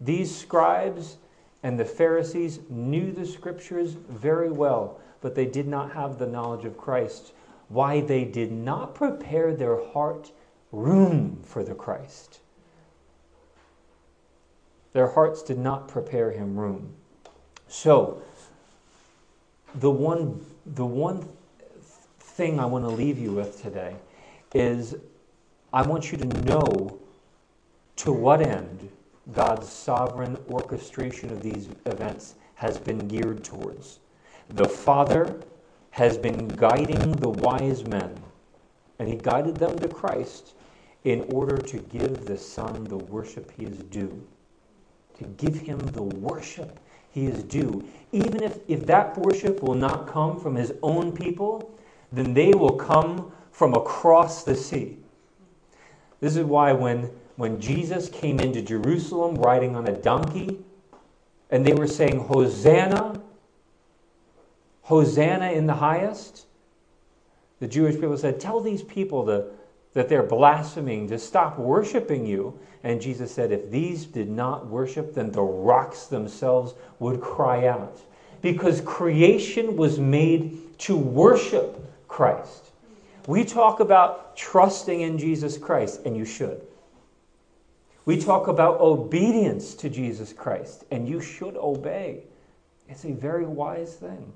These 0.00 0.36
scribes 0.36 1.16
and 1.62 1.78
the 1.78 1.84
Pharisees 1.84 2.58
knew 2.68 3.12
the 3.12 3.24
Scriptures 3.24 3.96
very 4.08 4.50
well, 4.50 5.00
but 5.20 5.34
they 5.34 5.46
did 5.46 5.68
not 5.68 5.92
have 5.92 6.18
the 6.18 6.26
knowledge 6.26 6.64
of 6.64 6.76
Christ. 6.76 7.32
Why 7.68 8.00
they 8.00 8.24
did 8.24 8.52
not 8.52 8.94
prepare 8.94 9.54
their 9.54 9.82
heart 9.92 10.32
room 10.72 11.38
for 11.44 11.62
the 11.62 11.74
Christ. 11.74 12.40
Their 14.92 15.08
hearts 15.08 15.42
did 15.42 15.58
not 15.58 15.88
prepare 15.88 16.32
him 16.32 16.58
room. 16.58 16.94
So, 17.68 18.22
the 19.76 19.90
one, 19.90 20.44
the 20.66 20.86
one 20.86 21.28
thing 22.18 22.58
I 22.60 22.66
want 22.66 22.84
to 22.84 22.90
leave 22.90 23.18
you 23.18 23.32
with 23.32 23.60
today 23.62 23.96
is 24.54 24.94
I 25.72 25.82
want 25.82 26.12
you 26.12 26.18
to 26.18 26.26
know 26.42 26.98
to 27.96 28.12
what 28.12 28.40
end 28.40 28.90
God's 29.32 29.68
sovereign 29.68 30.36
orchestration 30.48 31.30
of 31.30 31.42
these 31.42 31.68
events 31.86 32.34
has 32.54 32.78
been 32.78 33.08
geared 33.08 33.42
towards. 33.42 33.98
The 34.50 34.68
Father 34.68 35.40
has 35.90 36.18
been 36.18 36.48
guiding 36.48 37.12
the 37.12 37.30
wise 37.30 37.84
men, 37.84 38.16
and 38.98 39.08
He 39.08 39.16
guided 39.16 39.56
them 39.56 39.78
to 39.78 39.88
Christ 39.88 40.54
in 41.04 41.22
order 41.32 41.56
to 41.56 41.78
give 41.78 42.26
the 42.26 42.36
Son 42.36 42.84
the 42.84 42.96
worship 42.96 43.52
He 43.56 43.64
is 43.64 43.78
due. 43.78 44.24
To 45.18 45.24
give 45.24 45.58
Him 45.58 45.78
the 45.78 46.02
worship 46.02 46.78
He 47.14 47.26
is 47.26 47.44
due. 47.44 47.84
Even 48.10 48.42
if, 48.42 48.58
if 48.66 48.86
that 48.86 49.16
worship 49.16 49.62
will 49.62 49.76
not 49.76 50.08
come 50.08 50.40
from 50.40 50.56
His 50.56 50.74
own 50.82 51.12
people, 51.12 51.78
then 52.10 52.34
they 52.34 52.52
will 52.52 52.76
come 52.76 53.30
from 53.52 53.72
across 53.72 54.42
the 54.42 54.56
sea. 54.56 54.98
This 56.18 56.34
is 56.34 56.44
why 56.44 56.72
when, 56.72 57.08
when 57.36 57.60
Jesus 57.60 58.08
came 58.08 58.40
into 58.40 58.60
Jerusalem 58.62 59.36
riding 59.36 59.76
on 59.76 59.86
a 59.86 59.92
donkey, 59.92 60.58
and 61.50 61.64
they 61.64 61.72
were 61.72 61.86
saying, 61.86 62.18
Hosanna, 62.18 63.22
Hosanna 64.82 65.52
in 65.52 65.66
the 65.66 65.74
highest, 65.74 66.46
the 67.60 67.68
Jewish 67.68 67.94
people 67.94 68.18
said, 68.18 68.40
Tell 68.40 68.60
these 68.60 68.82
people 68.82 69.24
to, 69.26 69.46
that 69.94 70.08
they're 70.08 70.22
blaspheming 70.22 71.08
to 71.08 71.18
stop 71.18 71.58
worshiping 71.58 72.26
you. 72.26 72.58
And 72.82 73.00
Jesus 73.00 73.32
said, 73.32 73.52
If 73.52 73.70
these 73.70 74.04
did 74.04 74.28
not 74.28 74.66
worship, 74.66 75.14
then 75.14 75.30
the 75.30 75.42
rocks 75.42 76.06
themselves 76.06 76.74
would 76.98 77.20
cry 77.20 77.66
out. 77.66 78.00
Because 78.42 78.80
creation 78.82 79.76
was 79.76 79.98
made 79.98 80.78
to 80.80 80.96
worship 80.96 81.80
Christ. 82.08 82.70
We 83.26 83.44
talk 83.44 83.80
about 83.80 84.36
trusting 84.36 85.00
in 85.00 85.16
Jesus 85.16 85.56
Christ, 85.56 86.02
and 86.04 86.16
you 86.16 86.26
should. 86.26 86.60
We 88.04 88.20
talk 88.20 88.48
about 88.48 88.80
obedience 88.80 89.74
to 89.76 89.88
Jesus 89.88 90.32
Christ, 90.32 90.84
and 90.90 91.08
you 91.08 91.20
should 91.20 91.56
obey. 91.56 92.24
It's 92.88 93.04
a 93.04 93.12
very 93.12 93.46
wise 93.46 93.94
thing. 93.94 94.30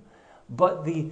But 0.48 0.86
the, 0.86 1.10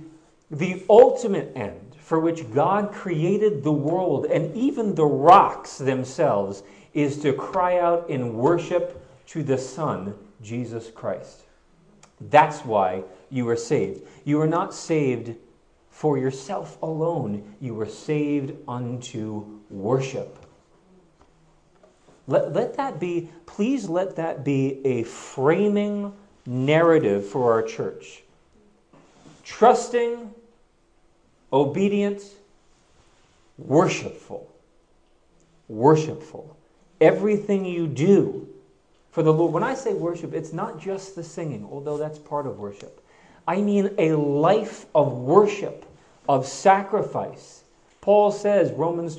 the 0.50 0.82
ultimate 0.88 1.52
end 1.54 1.85
for 2.06 2.20
which 2.20 2.48
God 2.52 2.92
created 2.92 3.64
the 3.64 3.72
world 3.72 4.26
and 4.26 4.54
even 4.54 4.94
the 4.94 5.04
rocks 5.04 5.76
themselves 5.76 6.62
is 6.94 7.18
to 7.22 7.32
cry 7.32 7.80
out 7.80 8.08
in 8.08 8.36
worship 8.36 9.04
to 9.26 9.42
the 9.42 9.58
Son, 9.58 10.14
Jesus 10.40 10.88
Christ. 10.88 11.40
That's 12.20 12.64
why 12.64 13.02
you 13.28 13.48
are 13.48 13.56
saved. 13.56 14.06
You 14.24 14.40
are 14.40 14.46
not 14.46 14.72
saved 14.72 15.34
for 15.90 16.16
yourself 16.16 16.80
alone, 16.80 17.56
you 17.60 17.74
were 17.74 17.86
saved 17.86 18.54
unto 18.68 19.58
worship. 19.68 20.38
Let, 22.28 22.52
let 22.52 22.76
that 22.76 23.00
be, 23.00 23.30
please 23.46 23.88
let 23.88 24.14
that 24.14 24.44
be 24.44 24.80
a 24.86 25.02
framing 25.02 26.12
narrative 26.46 27.26
for 27.26 27.52
our 27.52 27.62
church. 27.62 28.22
Trusting, 29.42 30.32
obedient, 31.52 32.22
worshipful. 33.58 34.52
Worshipful. 35.68 36.56
Everything 37.00 37.64
you 37.64 37.86
do 37.86 38.48
for 39.10 39.22
the 39.22 39.32
Lord. 39.32 39.52
When 39.52 39.62
I 39.62 39.74
say 39.74 39.94
worship, 39.94 40.34
it's 40.34 40.52
not 40.52 40.80
just 40.80 41.14
the 41.14 41.22
singing, 41.22 41.66
although 41.70 41.96
that's 41.96 42.18
part 42.18 42.46
of 42.46 42.58
worship. 42.58 43.02
I 43.46 43.60
mean 43.60 43.90
a 43.98 44.12
life 44.12 44.86
of 44.94 45.12
worship, 45.12 45.86
of 46.28 46.46
sacrifice. 46.46 47.62
Paul 48.00 48.32
says, 48.32 48.72
Romans 48.72 49.14